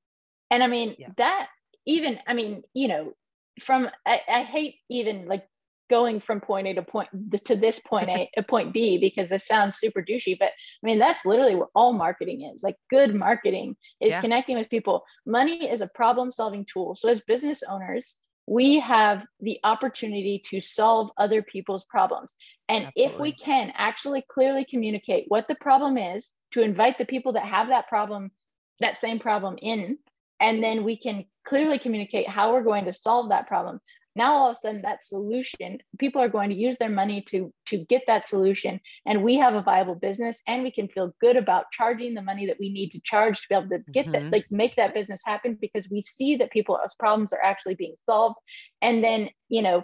[0.52, 1.10] and i mean yeah.
[1.18, 1.48] that
[1.86, 3.14] even i mean you know
[3.62, 5.48] from I, I hate even like
[5.90, 7.10] going from point A to point
[7.46, 10.88] to this point A to uh, point B because this sounds super douchey, but I
[10.88, 12.64] mean that's literally what all marketing is.
[12.64, 14.22] Like good marketing is yeah.
[14.22, 15.04] connecting with people.
[15.26, 16.96] Money is a problem solving tool.
[16.96, 18.16] So as business owners,
[18.48, 22.36] we have the opportunity to solve other people's problems.
[22.70, 23.14] And Absolutely.
[23.14, 27.46] if we can actually clearly communicate what the problem is to invite the people that
[27.46, 28.32] have that problem,
[28.82, 29.98] that same problem in,
[30.40, 33.80] and then we can clearly communicate how we're going to solve that problem
[34.16, 37.54] now all of a sudden that solution people are going to use their money to
[37.68, 38.80] to get that solution.
[39.06, 42.46] And we have a viable business and we can feel good about charging the money
[42.48, 44.12] that we need to charge to be able to get mm-hmm.
[44.14, 47.96] that like make that business happen because we see that people's problems are actually being
[48.06, 48.38] solved.
[48.82, 49.84] And then you know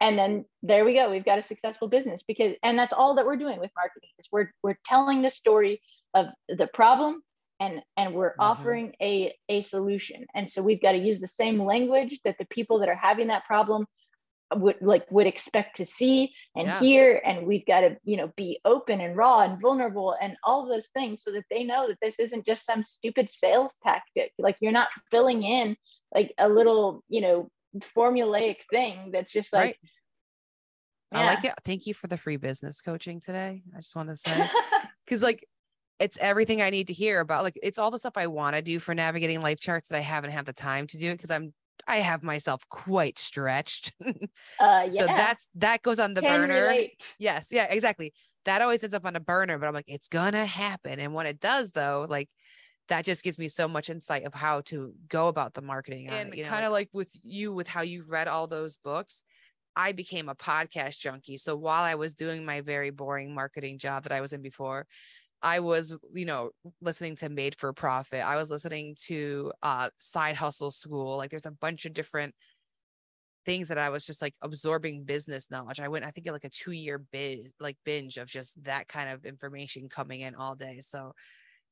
[0.00, 1.08] and then there we go.
[1.10, 4.28] We've got a successful business because and that's all that we're doing with marketing is
[4.32, 5.80] we're we're telling the story
[6.14, 7.22] of the problem
[7.62, 8.42] and and we're mm-hmm.
[8.42, 12.46] offering a a solution and so we've got to use the same language that the
[12.46, 13.86] people that are having that problem
[14.54, 16.78] would like would expect to see and yeah.
[16.78, 20.66] hear and we've got to you know be open and raw and vulnerable and all
[20.66, 24.56] those things so that they know that this isn't just some stupid sales tactic like
[24.60, 25.74] you're not filling in
[26.14, 27.48] like a little you know
[27.96, 29.76] formulaic thing that's just like right.
[31.12, 31.20] yeah.
[31.20, 31.54] I like it.
[31.64, 33.62] Thank you for the free business coaching today.
[33.74, 34.50] I just want to say,
[35.04, 35.46] because like
[36.02, 37.44] it's everything I need to hear about.
[37.44, 40.00] Like it's all the stuff I want to do for navigating life charts that I
[40.00, 41.54] haven't had the time to do it because I'm
[41.86, 43.92] I have myself quite stretched.
[44.04, 44.12] uh,
[44.58, 44.90] yeah.
[44.90, 46.62] So that's that goes on the Can burner.
[46.62, 47.06] Relate.
[47.18, 48.12] Yes, yeah, exactly.
[48.44, 50.98] That always ends up on a burner, but I'm like, it's gonna happen.
[50.98, 52.28] And when it does, though, like
[52.88, 56.08] that just gives me so much insight of how to go about the marketing.
[56.08, 59.22] And you know, kind of like with you, with how you read all those books,
[59.76, 61.36] I became a podcast junkie.
[61.36, 64.86] So while I was doing my very boring marketing job that I was in before,
[65.42, 68.20] I was, you know, listening to Made for Profit.
[68.20, 71.16] I was listening to uh Side Hustle School.
[71.16, 72.34] Like there's a bunch of different
[73.44, 75.80] things that I was just like absorbing business knowledge.
[75.80, 79.10] I went, I think, like a two year bid, like binge of just that kind
[79.10, 80.80] of information coming in all day.
[80.82, 81.12] So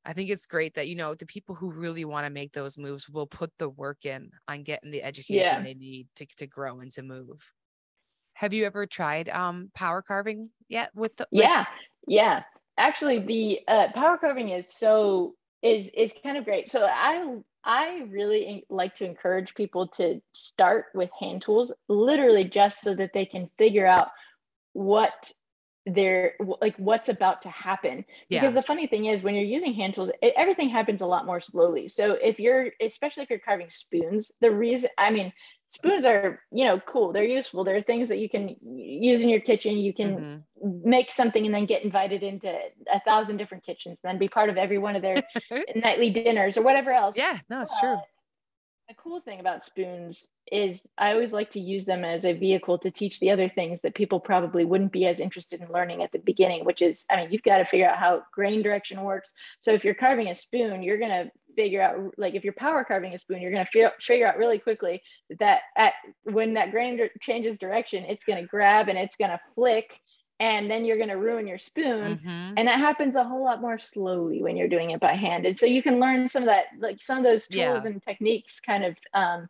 [0.04, 2.78] I think it's great that, you know, the people who really want to make those
[2.78, 5.62] moves will put the work in on getting the education yeah.
[5.62, 7.52] they need to, to grow and to move.
[8.34, 11.66] Have you ever tried um power carving yet with the yeah,
[12.08, 12.42] yeah
[12.80, 16.70] actually the uh, power carving is so is is kind of great.
[16.70, 22.80] So I I really like to encourage people to start with hand tools, literally just
[22.80, 24.08] so that they can figure out
[24.72, 25.32] what
[25.86, 28.50] they're like what's about to happen because yeah.
[28.50, 31.40] the funny thing is when you're using hand tools it, everything happens a lot more
[31.40, 35.32] slowly so if you're especially if you're carving spoons the reason i mean
[35.70, 37.12] spoons are you know cool.
[37.12, 37.64] They're useful.
[37.64, 39.78] They're things that you can use in your kitchen.
[39.78, 40.90] You can mm-hmm.
[40.90, 42.52] make something and then get invited into
[42.92, 45.22] a thousand different kitchens and then be part of every one of their
[45.74, 47.16] nightly dinners or whatever else.
[47.16, 47.96] Yeah no it's true.
[48.88, 52.78] the cool thing about spoons is I always like to use them as a vehicle
[52.78, 56.10] to teach the other things that people probably wouldn't be as interested in learning at
[56.10, 59.32] the beginning, which is, I mean, you've got to figure out how grain direction works.
[59.60, 61.30] So if you're carving a spoon, you're going to
[61.60, 64.58] figure out, like if you're power carving a spoon, you're going to figure out really
[64.58, 65.02] quickly
[65.38, 65.92] that at
[66.24, 70.00] when that grain changes direction, it's going to grab and it's going to flick
[70.38, 72.54] and then you're going to ruin your spoon mm-hmm.
[72.56, 75.58] and that happens a whole lot more slowly when you're doing it by hand and
[75.58, 77.84] so you can learn some of that like some of those tools yeah.
[77.84, 79.48] and techniques kind of um,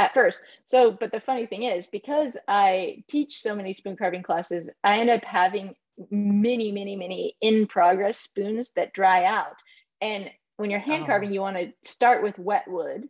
[0.00, 4.22] at first so but the funny thing is because i teach so many spoon carving
[4.24, 5.76] classes i end up having
[6.10, 9.56] many many many in progress spoons that dry out
[10.00, 11.06] and when you're hand oh.
[11.06, 13.08] carving you want to start with wet wood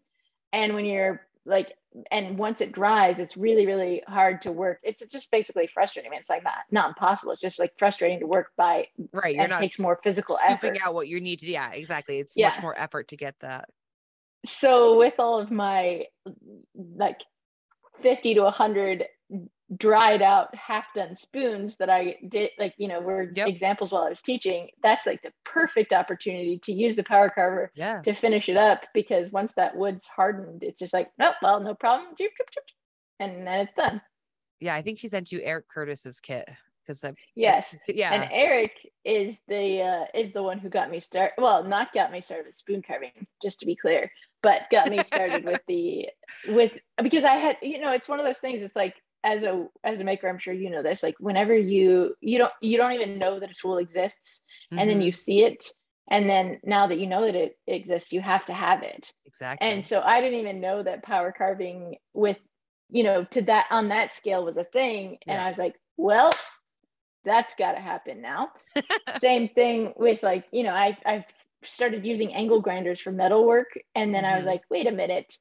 [0.53, 1.72] and when you're like
[2.11, 6.12] and once it dries it's really really hard to work it's just basically frustrating I
[6.12, 9.49] mean, it's like not not impossible it's just like frustrating to work by right you're
[9.49, 10.86] not takes more physical scooping effort.
[10.86, 12.51] out what you need to yeah exactly it's yeah.
[12.51, 13.68] much more effort to get that
[14.47, 16.05] so with all of my
[16.97, 17.18] like
[18.03, 19.05] 50 to 100
[19.77, 23.49] dried out half done spoons that I did, like, you know, were yep.
[23.49, 24.68] examples while I was teaching.
[24.83, 28.03] That's like the perfect opportunity to use the power carver yeah.
[28.03, 31.75] to finish it up because once that wood's hardened, it's just like, nope, well, no
[31.75, 32.14] problem.
[33.20, 34.01] And then it's done.
[34.61, 36.49] Yeah, I think she sent you Eric Curtis's kit
[36.87, 37.05] because
[37.35, 38.73] yes, yeah, and Eric
[39.05, 41.35] is the uh, is the one who got me started.
[41.39, 44.11] Well, not got me started with spoon carving, just to be clear,
[44.43, 46.09] but got me started with the
[46.49, 48.62] with because I had you know it's one of those things.
[48.62, 48.95] It's like
[49.25, 52.53] as a as a maker i'm sure you know this like whenever you you don't
[52.61, 54.41] you don't even know that a tool exists
[54.73, 54.79] mm-hmm.
[54.79, 55.16] and then you mm-hmm.
[55.16, 55.66] see it
[56.11, 59.66] and then now that you know that it exists you have to have it exactly
[59.66, 62.37] and so i didn't even know that power carving with
[62.91, 65.35] you know to that on that scale was a thing yeah.
[65.35, 66.33] and i was like well
[67.25, 68.51] that's got to happen now
[69.18, 71.25] same thing with like you know i i've
[71.64, 74.33] started using angle grinders for metal work and then mm-hmm.
[74.33, 74.51] i was mm-hmm.
[74.51, 75.37] like wait a minute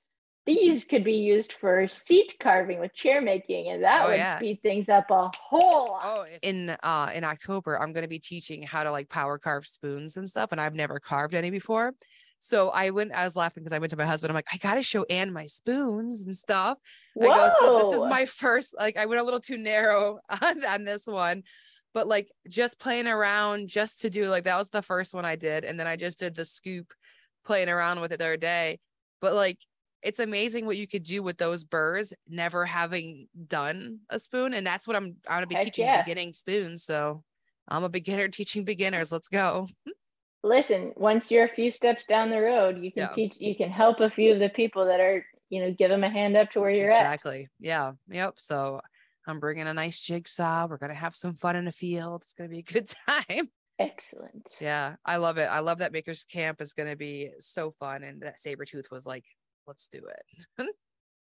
[0.46, 4.38] these could be used for seat carving with chair making and that oh, would yeah.
[4.38, 6.02] speed things up a whole lot.
[6.04, 9.68] Oh, in uh in October I'm going to be teaching how to like power carve
[9.68, 11.94] spoons and stuff and I've never carved any before.
[12.40, 14.58] So I went I was laughing because I went to my husband I'm like I
[14.58, 16.80] got to show Anne my spoons and stuff.
[17.14, 17.30] Whoa.
[17.30, 20.66] I go so this is my first like I went a little too narrow on,
[20.66, 21.44] on this one.
[21.94, 25.36] But like just playing around just to do like that was the first one I
[25.36, 26.94] did and then I just did the scoop
[27.46, 28.80] playing around with it the other day.
[29.20, 29.60] But like
[30.04, 34.66] it's amazing what you could do with those burrs never having done a spoon and
[34.66, 36.02] that's what i'm i'm gonna be Heck teaching yeah.
[36.02, 37.24] beginning spoons so
[37.68, 39.68] i'm a beginner teaching beginners let's go
[40.44, 43.14] listen once you're a few steps down the road you can yeah.
[43.14, 46.04] teach you can help a few of the people that are you know give them
[46.04, 47.02] a hand up to where you're exactly.
[47.02, 48.82] at exactly yeah yep so
[49.28, 52.50] i'm bringing a nice jigsaw we're gonna have some fun in the field it's gonna
[52.50, 56.74] be a good time excellent yeah i love it i love that makers camp is
[56.74, 59.26] gonna be so fun and that Saburrtooth was like
[59.68, 60.68] let's do it.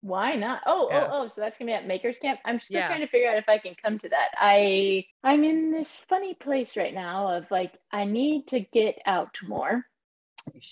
[0.03, 0.62] Why not?
[0.64, 1.09] Oh, oh yeah.
[1.11, 2.41] oh, oh, so that's gonna be at Makers Camp.
[2.45, 2.88] I'm still yeah.
[2.88, 4.30] trying to figure out if I can come to that.
[4.36, 9.36] I I'm in this funny place right now of like I need to get out
[9.47, 9.84] more,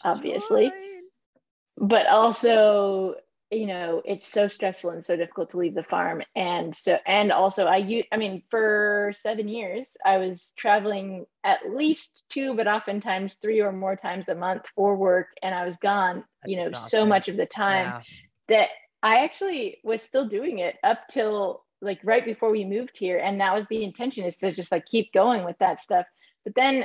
[0.03, 0.71] obviously.
[0.71, 1.89] Join.
[1.89, 3.17] But also
[3.51, 7.33] you know it's so stressful and so difficult to leave the farm and so and
[7.33, 12.67] also i use i mean for seven years i was traveling at least two but
[12.67, 16.59] oftentimes three or more times a month for work and i was gone That's you
[16.59, 16.99] know exhausting.
[16.99, 18.01] so much of the time yeah.
[18.49, 18.69] that
[19.03, 23.41] i actually was still doing it up till like right before we moved here and
[23.41, 26.05] that was the intention is to just like keep going with that stuff
[26.45, 26.85] but then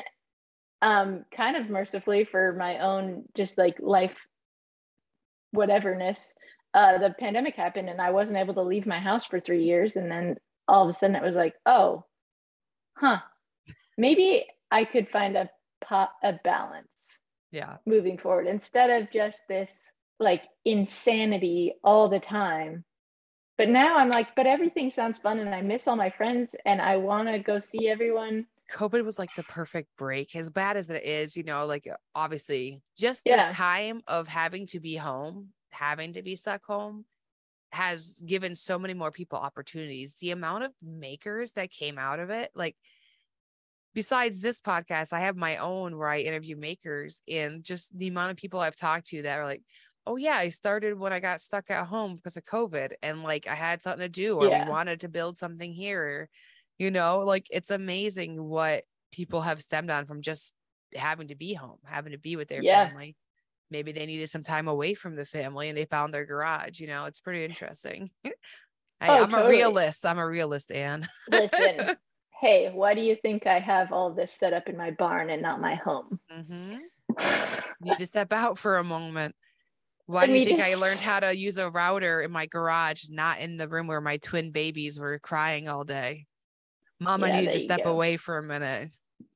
[0.81, 4.15] um kind of mercifully for my own just like life
[5.53, 6.19] whateverness
[6.73, 9.95] uh, the pandemic happened and I wasn't able to leave my house for three years.
[9.95, 12.05] And then all of a sudden it was like, oh,
[12.97, 13.19] huh,
[13.97, 15.49] maybe I could find a
[15.83, 16.87] pot, a balance.
[17.51, 17.77] Yeah.
[17.85, 19.71] Moving forward instead of just this
[20.19, 22.83] like insanity all the time.
[23.57, 26.81] But now I'm like, but everything sounds fun and I miss all my friends and
[26.81, 28.47] I want to go see everyone.
[28.73, 32.81] COVID was like the perfect break, as bad as it is, you know, like obviously
[32.97, 33.45] just yeah.
[33.45, 37.05] the time of having to be home having to be stuck home
[37.71, 40.15] has given so many more people opportunities.
[40.15, 42.75] The amount of makers that came out of it, like
[43.93, 48.31] besides this podcast, I have my own where I interview makers and just the amount
[48.31, 49.63] of people I've talked to that are like,
[50.05, 53.47] oh yeah, I started when I got stuck at home because of COVID and like
[53.47, 54.65] I had something to do or yeah.
[54.65, 56.29] we wanted to build something here.
[56.77, 60.53] You know, like it's amazing what people have stemmed on from just
[60.95, 62.87] having to be home, having to be with their yeah.
[62.87, 63.15] family.
[63.73, 66.79] Maybe they needed some time away from the family and they found their garage.
[66.79, 68.11] You know, it's pretty interesting.
[69.01, 69.43] I, am totally.
[69.43, 70.05] a realist.
[70.05, 71.07] I'm a realist, Anne.
[71.29, 71.97] Listen,
[72.41, 75.41] hey, why do you think I have all this set up in my barn and
[75.41, 76.19] not my home?
[76.31, 76.77] Mm-hmm.
[77.81, 79.35] need to step out for a moment.
[80.05, 83.39] Why do you think I learned how to use a router in my garage, not
[83.39, 86.27] in the room where my twin babies were crying all day?
[86.99, 88.89] Mama yeah, needed to step away for a minute.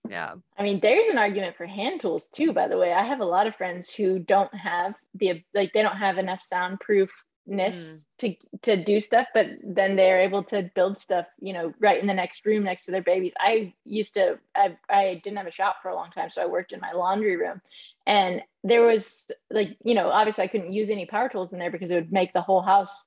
[0.10, 0.36] Yeah.
[0.58, 2.94] I mean, there's an argument for hand tools too, by the way.
[2.94, 6.44] I have a lot of friends who don't have the like they don't have enough
[6.52, 7.08] soundproofness
[7.50, 8.04] mm.
[8.20, 12.08] to to do stuff, but then they're able to build stuff, you know, right in
[12.08, 13.34] the next room next to their babies.
[13.40, 16.48] I used to I I didn't have a shop for a long time, so I
[16.48, 17.62] worked in my laundry room.
[18.06, 21.72] And there was like, you know, obviously I couldn't use any power tools in there
[21.72, 23.06] because it would make the whole house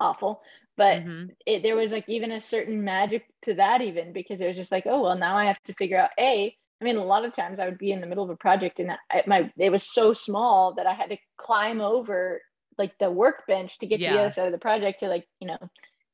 [0.00, 0.42] awful
[0.76, 1.26] but mm-hmm.
[1.46, 4.72] it, there was like even a certain magic to that even because it was just
[4.72, 7.34] like oh well now i have to figure out a i mean a lot of
[7.34, 9.92] times i would be in the middle of a project and I, my it was
[9.92, 12.40] so small that i had to climb over
[12.78, 14.10] like the workbench to get yeah.
[14.10, 15.58] to the other side of the project to like you know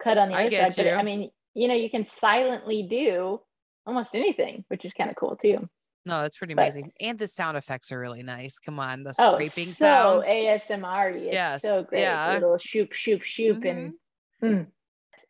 [0.03, 0.91] cut on the other side you.
[0.91, 3.41] but i mean you know you can silently do
[3.87, 5.69] almost anything which is kind of cool too
[6.07, 6.93] no, that's pretty amazing.
[7.01, 8.61] But, and the sound effects are really nice.
[8.61, 10.27] Come on, the oh, scraping so sounds.
[10.27, 11.17] ASMR.
[11.17, 11.63] It's yes.
[11.63, 12.03] so great.
[12.03, 12.35] Yeah.
[12.35, 13.67] Little shoop, shoop, shoop, mm-hmm.
[13.67, 13.95] and
[14.43, 14.67] Mm.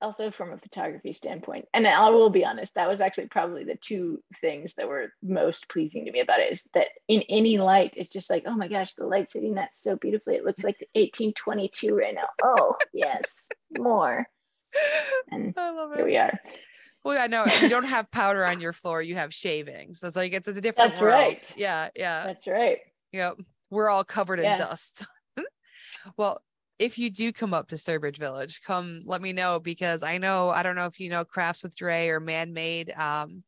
[0.02, 3.78] Also, from a photography standpoint, and I will be honest, that was actually probably the
[3.80, 7.94] two things that were most pleasing to me about it is that in any light,
[7.96, 10.34] it's just like, oh my gosh, the light's hitting that so beautifully.
[10.34, 12.28] It looks like 1822 right now.
[12.42, 13.32] Oh, yes,
[13.78, 14.26] more.
[15.30, 16.38] And here we are.
[17.06, 20.02] Well, I know you don't have powder on your floor, you have shavings.
[20.02, 21.14] It's like it's a different That's world.
[21.14, 21.42] right.
[21.56, 22.26] Yeah, yeah.
[22.26, 22.78] That's right.
[23.12, 23.36] Yep.
[23.70, 24.54] We're all covered yeah.
[24.54, 25.06] in dust.
[26.16, 26.42] well,
[26.78, 30.50] if you do come up to Sturbridge Village, come let me know because I know
[30.50, 33.42] I don't know if you know Crafts with Dre or Man Made um,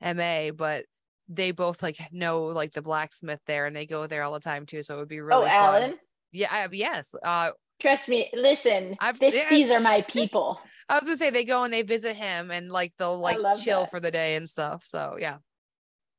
[0.00, 0.86] MA, but
[1.28, 4.66] they both like know like the blacksmith there and they go there all the time
[4.66, 4.82] too.
[4.82, 5.54] So it would be really oh, fun.
[5.54, 5.98] Alan?
[6.32, 7.14] Yeah, I have yes.
[7.22, 7.50] Uh
[7.80, 10.60] trust me, listen, I've, this, yeah, these are my people.
[10.88, 13.80] I was gonna say they go and they visit him and like they'll like chill
[13.82, 13.90] that.
[13.90, 14.84] for the day and stuff.
[14.84, 15.38] So yeah.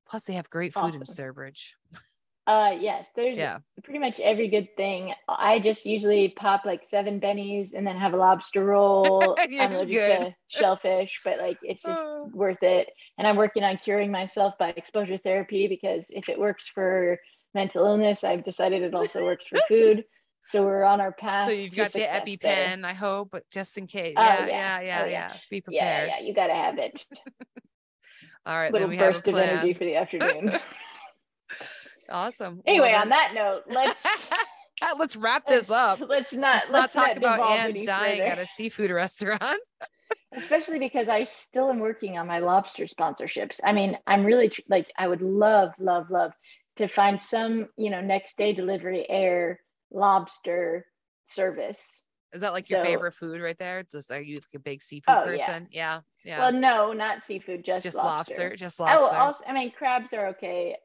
[0.08, 1.02] Plus they have great food awesome.
[1.02, 1.72] in Sturbridge.
[2.46, 3.60] Uh, yes, there's yeah.
[3.84, 5.14] pretty much every good thing.
[5.30, 9.38] I just usually pop like seven bennies and then have a lobster roll.
[9.60, 12.30] I'm allergic shellfish, but like it's just oh.
[12.34, 12.90] worth it.
[13.18, 17.18] And I'm working on curing myself by exposure therapy because if it works for
[17.54, 20.04] mental illness, I've decided it also works for food.
[20.46, 21.48] So we're on our path.
[21.48, 22.78] So you've got the EpiPen, there.
[22.84, 24.16] I hope, but just in case.
[24.18, 25.34] Yeah, oh, yeah, yeah, yeah, oh, yeah.
[25.50, 26.10] Be prepared.
[26.10, 27.06] Yeah, yeah, you gotta have it.
[28.46, 30.60] All right, Little then we burst have of energy for the afternoon.
[32.10, 32.62] Awesome.
[32.66, 34.30] Anyway, well, on that note, let's
[34.98, 36.00] let's wrap this up.
[36.00, 38.32] Let's not let's, let's not talk about Anne dying further.
[38.32, 39.44] at a seafood restaurant.
[40.36, 43.60] Especially because I still am working on my lobster sponsorships.
[43.64, 46.32] I mean, I'm really like I would love, love, love
[46.78, 49.60] to find some, you know, next day delivery air
[49.92, 50.86] lobster
[51.26, 52.04] service.
[52.34, 53.84] Is that like so, your favorite food right there?
[53.84, 55.68] Just are you like a big seafood oh, person?
[55.72, 56.00] Yeah.
[56.26, 56.38] yeah.
[56.38, 56.40] yeah.
[56.40, 58.34] Well, no, not seafood, just just lobster.
[58.34, 59.16] lobster just lobster.
[59.16, 60.76] Oh, also, I mean, crabs are okay.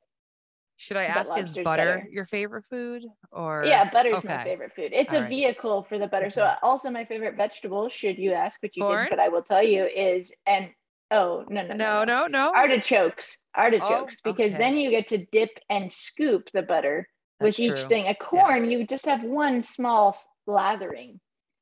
[0.79, 2.09] Should I ask is butter better.
[2.11, 4.29] your favorite food or Yeah, butter's okay.
[4.29, 4.93] my favorite food.
[4.93, 5.29] It's All a right.
[5.29, 6.27] vehicle for the butter.
[6.27, 6.35] Okay.
[6.35, 9.05] So also my favorite vegetable, should you ask, but you Corn?
[9.05, 10.71] did, but I will tell you is and
[11.11, 12.53] oh no no no no no, no.
[12.55, 17.09] artichokes artichokes oh, because then you get to dip and scoop the butter
[17.41, 17.89] That's with each true.
[17.89, 18.07] thing.
[18.07, 18.79] A corn yeah.
[18.79, 20.17] you just have one small
[20.47, 21.19] lathering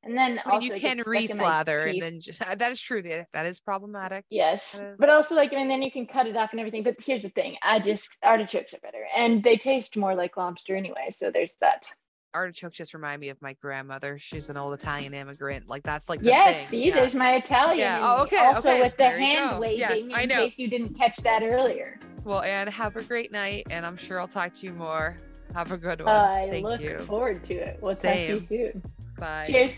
[0.07, 3.01] and then I mean, you can reslather and then just that is true.
[3.01, 4.23] That is problematic.
[4.29, 4.75] Yes.
[4.75, 4.95] Is.
[4.97, 6.83] But also like I mean then you can cut it off and everything.
[6.83, 7.57] But here's the thing.
[7.61, 9.05] I just artichokes are better.
[9.15, 11.09] And they taste more like lobster anyway.
[11.11, 11.87] So there's that.
[12.33, 14.17] Artichokes just remind me of my grandmother.
[14.17, 15.67] She's an old Italian immigrant.
[15.67, 16.55] Like that's like yes.
[16.55, 16.69] Thing.
[16.69, 16.95] See, yeah.
[16.95, 17.79] there's my Italian.
[17.79, 17.99] Yeah.
[18.01, 18.37] Oh, okay.
[18.37, 18.81] Also okay.
[18.83, 20.45] with the there hand waving yes, in I know.
[20.45, 21.99] case you didn't catch that earlier.
[22.23, 25.17] Well, and have a great night, and I'm sure I'll talk to you more.
[25.53, 26.09] Have a good one.
[26.09, 26.99] Uh, I Thank look you.
[26.99, 27.79] forward to it.
[27.81, 28.39] We'll Same.
[28.39, 28.83] talk to you soon.
[29.17, 29.45] Bye.
[29.47, 29.77] Cheers.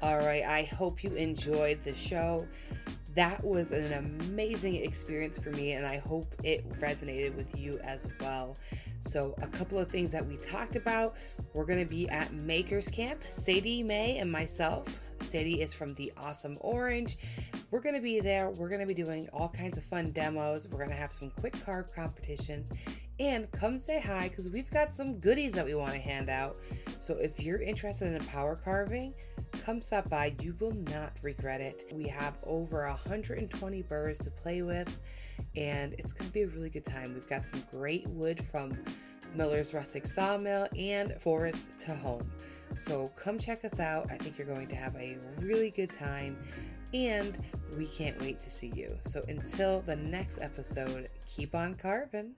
[0.00, 2.46] All right, I hope you enjoyed the show.
[3.14, 8.08] That was an amazing experience for me, and I hope it resonated with you as
[8.20, 8.56] well.
[9.00, 11.16] So, a couple of things that we talked about
[11.52, 14.86] we're going to be at Makers Camp, Sadie May and myself.
[15.20, 17.18] Sadie is from the Awesome Orange.
[17.70, 18.50] We're going to be there.
[18.50, 20.68] We're going to be doing all kinds of fun demos.
[20.70, 22.70] We're going to have some quick carve competitions.
[23.20, 26.56] And come say hi because we've got some goodies that we want to hand out.
[26.98, 29.14] So if you're interested in power carving,
[29.64, 30.34] come stop by.
[30.40, 31.84] You will not regret it.
[31.92, 34.96] We have over 120 burrs to play with,
[35.56, 37.14] and it's going to be a really good time.
[37.14, 38.78] We've got some great wood from
[39.34, 42.30] Miller's Rustic Sawmill and Forest to Home.
[42.76, 44.10] So come check us out.
[44.10, 46.36] I think you're going to have a really good time
[46.94, 47.38] and
[47.76, 48.96] we can't wait to see you.
[49.02, 52.32] So until the next episode, keep on carving.